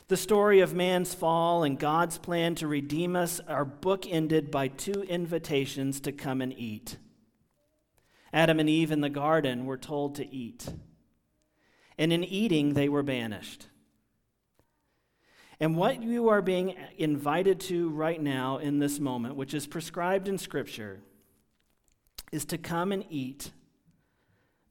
The 0.07 0.17
story 0.17 0.61
of 0.61 0.73
man's 0.73 1.13
fall 1.13 1.61
and 1.61 1.77
God's 1.77 2.17
plan 2.17 2.55
to 2.55 2.67
redeem 2.67 3.15
us 3.15 3.39
are 3.47 3.65
bookended 3.65 4.49
by 4.49 4.69
two 4.69 5.03
invitations 5.03 5.99
to 5.99 6.11
come 6.11 6.41
and 6.41 6.51
eat. 6.57 6.97
Adam 8.33 8.59
and 8.59 8.67
Eve 8.67 8.91
in 8.91 9.01
the 9.01 9.09
garden 9.09 9.67
were 9.67 9.77
told 9.77 10.15
to 10.15 10.27
eat 10.33 10.67
and 11.99 12.11
in 12.11 12.23
eating 12.23 12.73
they 12.73 12.89
were 12.89 13.03
banished. 13.03 13.67
And 15.59 15.75
what 15.75 16.03
you 16.03 16.29
are 16.29 16.41
being 16.41 16.75
invited 16.97 17.59
to 17.61 17.89
right 17.89 18.21
now 18.21 18.57
in 18.57 18.77
this 18.77 18.99
moment, 18.99 19.35
which 19.35 19.53
is 19.53 19.65
prescribed 19.65 20.27
in 20.27 20.37
Scripture, 20.37 20.99
is 22.31 22.45
to 22.45 22.57
come 22.57 22.91
and 22.91 23.03
eat 23.09 23.51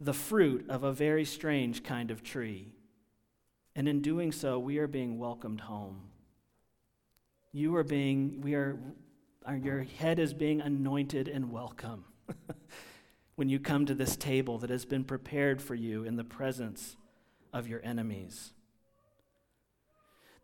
the 0.01 0.13
fruit 0.13 0.69
of 0.69 0.85
a 0.85 0.93
very 0.93 1.25
strange 1.25 1.83
kind 1.83 2.11
of 2.11 2.23
tree. 2.23 2.73
And 3.75 3.89
in 3.89 4.01
doing 4.01 4.31
so, 4.31 4.59
we 4.59 4.79
are 4.79 4.87
being 4.87 5.19
welcomed 5.19 5.63
home. 5.63 6.03
You 7.53 7.75
are 7.77 7.85
being, 7.85 8.41
we 8.43 8.55
are, 8.55 8.79
your 9.61 9.83
head 9.99 10.19
is 10.19 10.35
being 10.35 10.61
anointed 10.61 11.27
and 11.27 11.51
welcome 11.51 12.05
when 13.35 13.49
you 13.49 13.59
come 13.59 13.87
to 13.87 13.95
this 13.95 14.17
table 14.17 14.59
that 14.59 14.71
has 14.71 14.85
been 14.85 15.05
prepared 15.05 15.61
for 15.61 15.75
you 15.75 16.05
in 16.05 16.17
the 16.17 16.25
presence 16.25 16.97
of 17.53 17.67
your 17.67 17.81
enemies. 17.83 18.53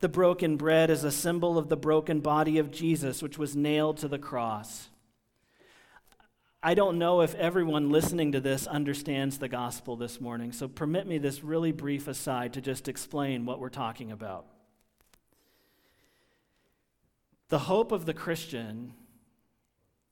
The 0.02 0.08
broken 0.08 0.56
bread 0.56 0.90
is 0.90 1.04
a 1.04 1.12
symbol 1.12 1.56
of 1.56 1.68
the 1.68 1.76
broken 1.76 2.18
body 2.18 2.58
of 2.58 2.72
Jesus, 2.72 3.22
which 3.22 3.38
was 3.38 3.54
nailed 3.54 3.98
to 3.98 4.08
the 4.08 4.18
cross. 4.18 4.88
I 6.60 6.74
don't 6.74 6.98
know 6.98 7.20
if 7.20 7.36
everyone 7.36 7.90
listening 7.90 8.32
to 8.32 8.40
this 8.40 8.66
understands 8.66 9.38
the 9.38 9.46
gospel 9.46 9.94
this 9.94 10.20
morning, 10.20 10.50
so 10.50 10.66
permit 10.66 11.06
me 11.06 11.18
this 11.18 11.44
really 11.44 11.70
brief 11.70 12.08
aside 12.08 12.52
to 12.54 12.60
just 12.60 12.88
explain 12.88 13.46
what 13.46 13.60
we're 13.60 13.68
talking 13.68 14.10
about. 14.10 14.46
The 17.48 17.60
hope 17.60 17.92
of 17.92 18.04
the 18.04 18.14
Christian, 18.14 18.94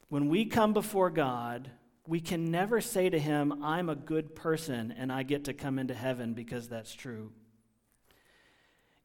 when 0.09 0.29
we 0.29 0.45
come 0.45 0.73
before 0.73 1.11
God, 1.11 1.69
we 2.07 2.21
can 2.21 2.53
never 2.53 2.81
say 2.81 3.11
to 3.11 3.19
him, 3.19 3.61
I'm 3.61 3.89
a 3.89 3.97
good 3.97 4.37
person 4.37 4.95
and 4.97 5.11
I 5.11 5.25
get 5.25 5.47
to 5.47 5.53
come 5.53 5.81
into 5.81 5.95
heaven 5.95 6.33
because 6.33 6.69
that's 6.69 6.95
true. 6.95 7.33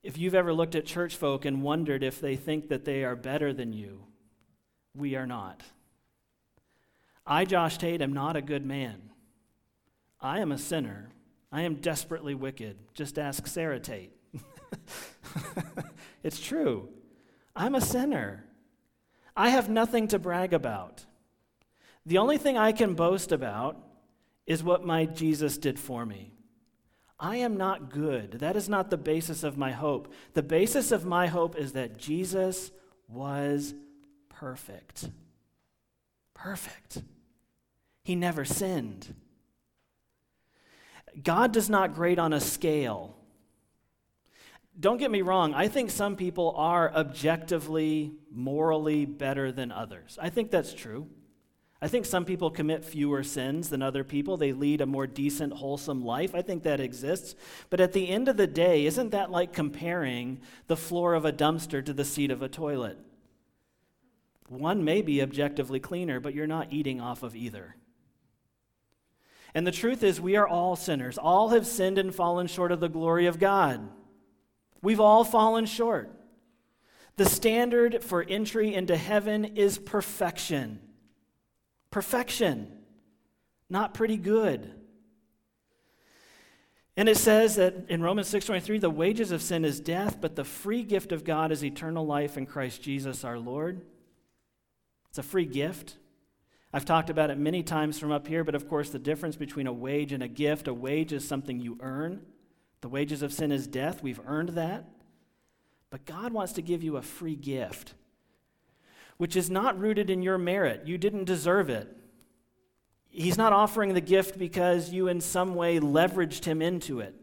If 0.05 0.19
you've 0.19 0.35
ever 0.35 0.53
looked 0.53 0.75
at 0.75 0.85
church 0.85 1.15
folk 1.15 1.45
and 1.45 1.63
wondered 1.63 2.03
if 2.03 2.21
they 2.21 2.35
think 2.35 2.69
that 2.69 2.85
they 2.85 3.03
are 3.03 3.15
better 3.15 3.51
than 3.51 3.73
you, 3.73 4.03
we 4.95 5.15
are 5.15 5.25
not. 5.25 5.63
I, 7.25 7.43
Josh 7.43 7.79
Tate, 7.79 8.03
am 8.03 8.13
not 8.13 8.35
a 8.35 8.41
good 8.43 8.63
man. 8.63 9.09
I 10.21 10.41
am 10.41 10.51
a 10.51 10.59
sinner. 10.59 11.09
I 11.51 11.63
am 11.63 11.77
desperately 11.77 12.35
wicked. 12.35 12.77
Just 12.93 13.17
ask 13.17 13.47
Sarah 13.47 13.79
Tate. 13.79 14.11
it's 16.23 16.39
true. 16.39 16.87
I'm 17.55 17.73
a 17.73 17.81
sinner. 17.81 18.45
I 19.35 19.49
have 19.49 19.69
nothing 19.69 20.07
to 20.09 20.19
brag 20.19 20.53
about. 20.53 21.03
The 22.05 22.19
only 22.19 22.37
thing 22.37 22.59
I 22.59 22.73
can 22.73 22.93
boast 22.93 23.31
about 23.31 23.83
is 24.45 24.63
what 24.63 24.85
my 24.85 25.05
Jesus 25.05 25.57
did 25.57 25.79
for 25.79 26.05
me. 26.05 26.34
I 27.19 27.37
am 27.37 27.55
not 27.55 27.89
good. 27.89 28.33
That 28.33 28.55
is 28.55 28.67
not 28.67 28.89
the 28.89 28.97
basis 28.97 29.43
of 29.43 29.57
my 29.57 29.71
hope. 29.71 30.13
The 30.33 30.43
basis 30.43 30.91
of 30.91 31.05
my 31.05 31.27
hope 31.27 31.55
is 31.55 31.73
that 31.73 31.97
Jesus 31.97 32.71
was 33.07 33.73
perfect. 34.29 35.09
Perfect. 36.33 37.01
He 38.03 38.15
never 38.15 38.43
sinned. 38.43 39.15
God 41.23 41.53
does 41.53 41.69
not 41.69 41.95
grade 41.95 42.19
on 42.19 42.33
a 42.33 42.41
scale. 42.41 43.15
Don't 44.77 44.97
get 44.97 45.09
me 45.09 45.21
wrong, 45.21 45.53
I 45.53 45.69
think 45.69 45.89
some 45.89 46.17
people 46.17 46.53
are 46.57 46.93
objectively, 46.93 48.11
morally 48.29 49.05
better 49.05 49.53
than 49.53 49.71
others. 49.71 50.19
I 50.21 50.29
think 50.29 50.51
that's 50.51 50.73
true. 50.73 51.07
I 51.81 51.87
think 51.87 52.05
some 52.05 52.25
people 52.25 52.49
commit 52.49 52.85
fewer 52.85 53.21
sins 53.21 53.69
than 53.69 53.81
other 53.81 54.03
people. 54.03 54.37
They 54.37 54.53
lead 54.53 54.81
a 54.81 54.85
more 54.85 55.07
decent, 55.07 55.53
wholesome 55.53 56.03
life. 56.03 56.33
I 56.33 56.41
think 56.41 56.63
that 56.63 56.79
exists. 56.79 57.35
But 57.69 57.81
at 57.81 57.93
the 57.93 58.09
end 58.09 58.27
of 58.27 58.37
the 58.37 58.47
day, 58.47 58.85
isn't 58.85 59.11
that 59.11 59.29
like 59.29 59.53
comparing 59.53 60.39
the 60.67 60.77
floor 60.77 61.13
of 61.13 61.25
a 61.25 61.33
dumpster 61.33 61.85
to 61.85 61.93
the 61.93 62.05
seat 62.05 62.31
of 62.31 62.41
a 62.41 62.49
toilet? 62.49 62.97
One 64.47 64.83
may 64.83 65.01
be 65.01 65.21
objectively 65.21 65.79
cleaner, 65.79 66.19
but 66.19 66.33
you're 66.33 66.47
not 66.47 66.71
eating 66.71 67.01
off 67.01 67.23
of 67.23 67.35
either. 67.35 67.75
And 69.53 69.65
the 69.65 69.71
truth 69.71 70.03
is, 70.03 70.19
we 70.21 70.35
are 70.35 70.47
all 70.47 70.75
sinners. 70.75 71.17
All 71.17 71.49
have 71.49 71.65
sinned 71.65 71.97
and 71.97 72.13
fallen 72.13 72.47
short 72.47 72.71
of 72.71 72.79
the 72.79 72.89
glory 72.89 73.25
of 73.25 73.39
God. 73.39 73.89
We've 74.81 74.99
all 74.99 75.23
fallen 75.23 75.65
short. 75.65 76.11
The 77.15 77.25
standard 77.25 78.03
for 78.03 78.23
entry 78.23 78.73
into 78.73 78.97
heaven 78.97 79.45
is 79.45 79.77
perfection. 79.77 80.79
Perfection, 81.91 82.71
not 83.69 83.93
pretty 83.93 84.17
good. 84.17 84.73
And 86.97 87.09
it 87.09 87.17
says 87.17 87.55
that 87.55 87.89
in 87.89 88.01
Romans 88.01 88.27
6:23 88.27 88.79
the 88.79 88.89
wages 88.89 89.31
of 89.31 89.41
sin 89.41 89.65
is 89.65 89.79
death, 89.79 90.21
but 90.21 90.35
the 90.35 90.45
free 90.45 90.83
gift 90.83 91.11
of 91.11 91.23
God 91.23 91.51
is 91.51 91.63
eternal 91.63 92.05
life 92.05 92.37
in 92.37 92.45
Christ 92.45 92.81
Jesus 92.81 93.23
our 93.23 93.37
Lord. 93.37 93.85
It's 95.09 95.17
a 95.17 95.23
free 95.23 95.45
gift. 95.45 95.97
I've 96.71 96.85
talked 96.85 97.09
about 97.09 97.29
it 97.29 97.37
many 97.37 97.63
times 97.63 97.99
from 97.99 98.11
up 98.11 98.27
here, 98.27 98.43
but 98.43 98.55
of 98.55 98.67
course 98.67 98.89
the 98.89 98.99
difference 98.99 99.35
between 99.35 99.67
a 99.67 99.73
wage 99.73 100.11
and 100.11 100.23
a 100.23 100.27
gift, 100.27 100.67
a 100.67 100.73
wage 100.73 101.13
is 101.13 101.27
something 101.27 101.59
you 101.59 101.77
earn. 101.81 102.25
The 102.81 102.89
wages 102.89 103.21
of 103.21 103.33
sin 103.33 103.51
is 103.51 103.67
death. 103.67 104.03
We've 104.03 104.19
earned 104.25 104.49
that. 104.49 104.85
But 105.89 106.05
God 106.05 106.33
wants 106.33 106.53
to 106.53 106.61
give 106.61 106.83
you 106.83 106.97
a 106.97 107.01
free 107.01 107.35
gift 107.35 107.93
which 109.17 109.35
is 109.35 109.49
not 109.49 109.79
rooted 109.79 110.09
in 110.09 110.21
your 110.21 110.37
merit. 110.37 110.85
You 110.85 110.97
didn't 110.97 111.25
deserve 111.25 111.69
it. 111.69 111.95
He's 113.09 113.37
not 113.37 113.53
offering 113.53 113.93
the 113.93 114.01
gift 114.01 114.37
because 114.37 114.91
you 114.91 115.07
in 115.07 115.21
some 115.21 115.55
way 115.55 115.79
leveraged 115.79 116.43
him 116.43 116.61
into 116.61 116.99
it 116.99 117.15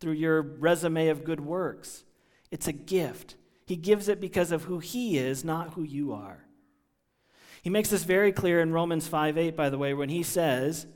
through 0.00 0.14
your 0.14 0.42
resume 0.42 1.08
of 1.08 1.24
good 1.24 1.40
works. 1.40 2.04
It's 2.50 2.66
a 2.66 2.72
gift. 2.72 3.36
He 3.66 3.76
gives 3.76 4.08
it 4.08 4.20
because 4.20 4.52
of 4.52 4.64
who 4.64 4.78
He 4.78 5.16
is, 5.18 5.44
not 5.44 5.74
who 5.74 5.82
you 5.82 6.12
are. 6.12 6.44
He 7.62 7.70
makes 7.70 7.88
this 7.88 8.04
very 8.04 8.30
clear 8.30 8.60
in 8.60 8.72
Romans 8.72 9.08
5 9.08 9.38
8, 9.38 9.56
by 9.56 9.70
the 9.70 9.78
way, 9.78 9.94
when 9.94 10.10
he 10.10 10.22
says 10.22 10.86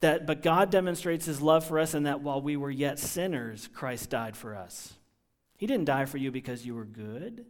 that, 0.00 0.26
but 0.26 0.42
God 0.42 0.70
demonstrates 0.70 1.26
His 1.26 1.42
love 1.42 1.66
for 1.66 1.78
us 1.78 1.94
in 1.94 2.04
that 2.04 2.22
while 2.22 2.40
we 2.40 2.56
were 2.56 2.70
yet 2.70 2.98
sinners, 2.98 3.68
Christ 3.72 4.10
died 4.10 4.36
for 4.36 4.56
us. 4.56 4.94
He 5.56 5.66
didn't 5.66 5.84
die 5.84 6.06
for 6.06 6.18
you 6.18 6.30
because 6.30 6.64
you 6.64 6.74
were 6.74 6.84
good, 6.84 7.44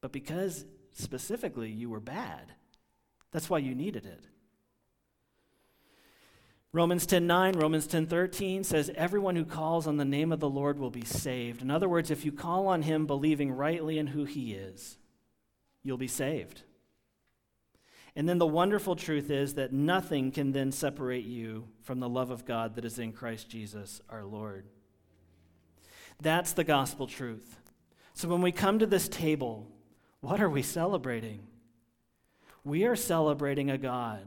but 0.00 0.12
because 0.12 0.64
specifically 0.94 1.70
you 1.70 1.90
were 1.90 2.00
bad. 2.00 2.54
That's 3.30 3.50
why 3.50 3.58
you 3.58 3.74
needed 3.74 4.06
it. 4.06 4.26
Romans 6.72 7.06
10:9, 7.06 7.56
Romans 7.60 7.86
10:13 7.86 8.64
says 8.64 8.90
everyone 8.96 9.36
who 9.36 9.44
calls 9.44 9.86
on 9.86 9.96
the 9.96 10.04
name 10.04 10.32
of 10.32 10.40
the 10.40 10.50
Lord 10.50 10.78
will 10.78 10.90
be 10.90 11.04
saved. 11.04 11.62
In 11.62 11.70
other 11.70 11.88
words, 11.88 12.10
if 12.10 12.24
you 12.24 12.32
call 12.32 12.66
on 12.66 12.82
him 12.82 13.06
believing 13.06 13.52
rightly 13.52 13.96
in 13.96 14.08
who 14.08 14.24
he 14.24 14.54
is, 14.54 14.98
you'll 15.84 15.96
be 15.96 16.08
saved. 16.08 16.62
And 18.16 18.28
then 18.28 18.38
the 18.38 18.46
wonderful 18.46 18.96
truth 18.96 19.30
is 19.30 19.54
that 19.54 19.72
nothing 19.72 20.30
can 20.30 20.52
then 20.52 20.72
separate 20.72 21.24
you 21.24 21.68
from 21.82 22.00
the 22.00 22.08
love 22.08 22.30
of 22.30 22.44
God 22.44 22.74
that 22.76 22.84
is 22.84 22.98
in 22.98 23.12
Christ 23.12 23.48
Jesus 23.48 24.00
our 24.08 24.24
Lord. 24.24 24.66
That's 26.20 26.52
the 26.52 26.64
gospel 26.64 27.06
truth. 27.06 27.60
So 28.14 28.28
when 28.28 28.42
we 28.42 28.52
come 28.52 28.78
to 28.78 28.86
this 28.86 29.08
table, 29.08 29.68
what 30.24 30.40
are 30.40 30.48
we 30.48 30.62
celebrating? 30.62 31.40
We 32.64 32.84
are 32.84 32.96
celebrating 32.96 33.70
a 33.70 33.76
God, 33.76 34.26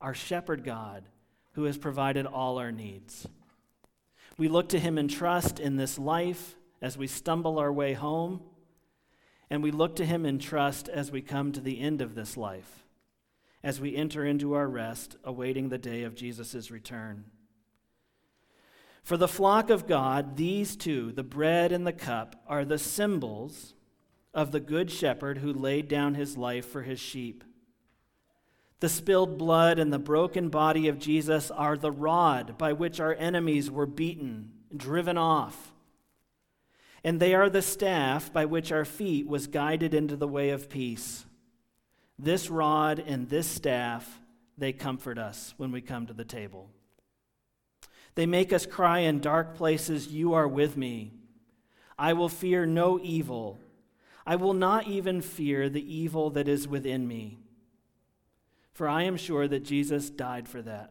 our 0.00 0.14
shepherd 0.14 0.64
God 0.64 1.04
who 1.52 1.64
has 1.64 1.76
provided 1.76 2.24
all 2.24 2.58
our 2.58 2.72
needs. 2.72 3.28
We 4.38 4.48
look 4.48 4.70
to 4.70 4.78
him 4.78 4.96
in 4.96 5.08
trust 5.08 5.60
in 5.60 5.76
this 5.76 5.98
life 5.98 6.56
as 6.80 6.96
we 6.96 7.06
stumble 7.06 7.58
our 7.58 7.70
way 7.70 7.92
home, 7.92 8.40
and 9.50 9.62
we 9.62 9.70
look 9.70 9.96
to 9.96 10.06
him 10.06 10.24
in 10.24 10.38
trust 10.38 10.88
as 10.88 11.10
we 11.10 11.20
come 11.20 11.52
to 11.52 11.60
the 11.60 11.80
end 11.80 12.00
of 12.00 12.14
this 12.14 12.38
life, 12.38 12.86
as 13.62 13.78
we 13.78 13.94
enter 13.94 14.24
into 14.24 14.54
our 14.54 14.68
rest, 14.68 15.16
awaiting 15.22 15.68
the 15.68 15.76
day 15.76 16.04
of 16.04 16.14
Jesus' 16.14 16.70
return. 16.70 17.26
For 19.02 19.18
the 19.18 19.28
flock 19.28 19.68
of 19.68 19.86
God, 19.86 20.38
these 20.38 20.76
two, 20.76 21.12
the 21.12 21.22
bread 21.22 21.72
and 21.72 21.86
the 21.86 21.92
cup, 21.92 22.42
are 22.46 22.64
the 22.64 22.78
symbols 22.78 23.74
of 24.32 24.52
the 24.52 24.60
good 24.60 24.90
shepherd 24.90 25.38
who 25.38 25.52
laid 25.52 25.88
down 25.88 26.14
his 26.14 26.36
life 26.36 26.66
for 26.66 26.82
his 26.82 27.00
sheep. 27.00 27.44
The 28.80 28.88
spilled 28.88 29.36
blood 29.36 29.78
and 29.78 29.92
the 29.92 29.98
broken 29.98 30.48
body 30.48 30.88
of 30.88 30.98
Jesus 30.98 31.50
are 31.50 31.76
the 31.76 31.92
rod 31.92 32.56
by 32.56 32.72
which 32.72 32.98
our 32.98 33.14
enemies 33.14 33.70
were 33.70 33.86
beaten, 33.86 34.52
driven 34.74 35.18
off. 35.18 35.72
And 37.04 37.20
they 37.20 37.34
are 37.34 37.50
the 37.50 37.62
staff 37.62 38.32
by 38.32 38.46
which 38.46 38.72
our 38.72 38.84
feet 38.84 39.26
was 39.26 39.46
guided 39.46 39.94
into 39.94 40.16
the 40.16 40.28
way 40.28 40.50
of 40.50 40.70
peace. 40.70 41.26
This 42.18 42.50
rod 42.50 43.02
and 43.06 43.28
this 43.28 43.46
staff, 43.46 44.20
they 44.56 44.72
comfort 44.72 45.18
us 45.18 45.54
when 45.56 45.72
we 45.72 45.80
come 45.80 46.06
to 46.06 46.12
the 46.12 46.24
table. 46.24 46.70
They 48.14 48.26
make 48.26 48.52
us 48.52 48.66
cry 48.66 49.00
in 49.00 49.20
dark 49.20 49.54
places, 49.54 50.08
You 50.08 50.34
are 50.34 50.48
with 50.48 50.76
me. 50.76 51.12
I 51.98 52.12
will 52.14 52.28
fear 52.28 52.66
no 52.66 52.98
evil. 53.02 53.58
I 54.30 54.36
will 54.36 54.54
not 54.54 54.86
even 54.86 55.20
fear 55.20 55.68
the 55.68 55.94
evil 55.94 56.30
that 56.30 56.46
is 56.46 56.68
within 56.68 57.08
me 57.08 57.38
for 58.80 58.88
I 58.88 59.02
am 59.02 59.18
sure 59.18 59.46
that 59.46 59.62
Jesus 59.62 60.08
died 60.08 60.48
for 60.48 60.62
that. 60.62 60.90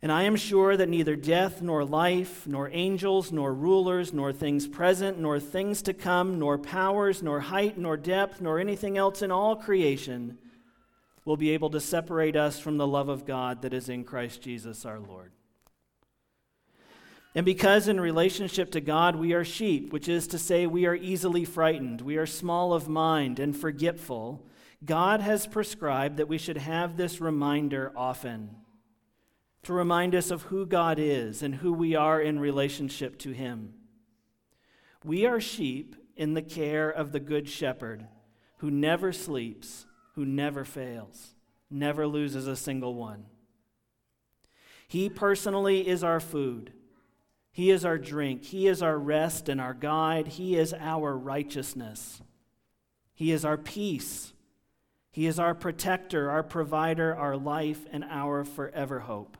And 0.00 0.12
I 0.12 0.22
am 0.22 0.36
sure 0.36 0.76
that 0.76 0.88
neither 0.88 1.16
death, 1.16 1.60
nor 1.60 1.84
life, 1.84 2.46
nor 2.46 2.70
angels, 2.70 3.32
nor 3.32 3.52
rulers, 3.52 4.12
nor 4.12 4.32
things 4.32 4.68
present, 4.68 5.18
nor 5.18 5.40
things 5.40 5.82
to 5.82 5.92
come, 5.92 6.38
nor 6.38 6.56
powers, 6.56 7.20
nor 7.20 7.40
height, 7.40 7.76
nor 7.76 7.96
depth, 7.96 8.40
nor 8.40 8.60
anything 8.60 8.96
else 8.96 9.22
in 9.22 9.32
all 9.32 9.56
creation 9.56 10.38
will 11.24 11.36
be 11.36 11.50
able 11.50 11.70
to 11.70 11.80
separate 11.80 12.36
us 12.36 12.60
from 12.60 12.76
the 12.76 12.86
love 12.86 13.08
of 13.08 13.26
God 13.26 13.62
that 13.62 13.74
is 13.74 13.88
in 13.88 14.04
Christ 14.04 14.40
Jesus 14.40 14.84
our 14.84 15.00
Lord. 15.00 15.32
And 17.34 17.44
because 17.44 17.88
in 17.88 18.00
relationship 18.00 18.70
to 18.72 18.80
God 18.80 19.16
we 19.16 19.32
are 19.32 19.44
sheep, 19.44 19.92
which 19.92 20.08
is 20.08 20.28
to 20.28 20.38
say, 20.38 20.66
we 20.66 20.86
are 20.86 20.94
easily 20.94 21.44
frightened, 21.44 22.00
we 22.00 22.16
are 22.16 22.26
small 22.26 22.72
of 22.72 22.88
mind 22.88 23.40
and 23.40 23.56
forgetful, 23.56 24.46
God 24.84 25.20
has 25.20 25.46
prescribed 25.46 26.18
that 26.18 26.28
we 26.28 26.38
should 26.38 26.58
have 26.58 26.96
this 26.96 27.20
reminder 27.20 27.92
often 27.96 28.50
to 29.64 29.72
remind 29.72 30.14
us 30.14 30.30
of 30.30 30.42
who 30.42 30.66
God 30.66 30.98
is 31.00 31.42
and 31.42 31.56
who 31.56 31.72
we 31.72 31.94
are 31.94 32.20
in 32.20 32.38
relationship 32.38 33.18
to 33.20 33.32
Him. 33.32 33.74
We 35.02 35.26
are 35.26 35.40
sheep 35.40 35.96
in 36.16 36.34
the 36.34 36.42
care 36.42 36.90
of 36.90 37.12
the 37.12 37.20
Good 37.20 37.48
Shepherd 37.48 38.06
who 38.58 38.70
never 38.70 39.12
sleeps, 39.12 39.86
who 40.14 40.24
never 40.24 40.64
fails, 40.64 41.34
never 41.70 42.06
loses 42.06 42.46
a 42.46 42.56
single 42.56 42.94
one. 42.94 43.24
He 44.86 45.08
personally 45.08 45.88
is 45.88 46.04
our 46.04 46.20
food. 46.20 46.72
He 47.54 47.70
is 47.70 47.84
our 47.84 47.98
drink. 47.98 48.42
He 48.42 48.66
is 48.66 48.82
our 48.82 48.98
rest 48.98 49.48
and 49.48 49.60
our 49.60 49.74
guide. 49.74 50.26
He 50.26 50.56
is 50.56 50.74
our 50.74 51.16
righteousness. 51.16 52.20
He 53.14 53.30
is 53.30 53.44
our 53.44 53.56
peace. 53.56 54.32
He 55.12 55.26
is 55.26 55.38
our 55.38 55.54
protector, 55.54 56.28
our 56.28 56.42
provider, 56.42 57.14
our 57.14 57.36
life, 57.36 57.86
and 57.92 58.02
our 58.10 58.44
forever 58.44 58.98
hope. 58.98 59.36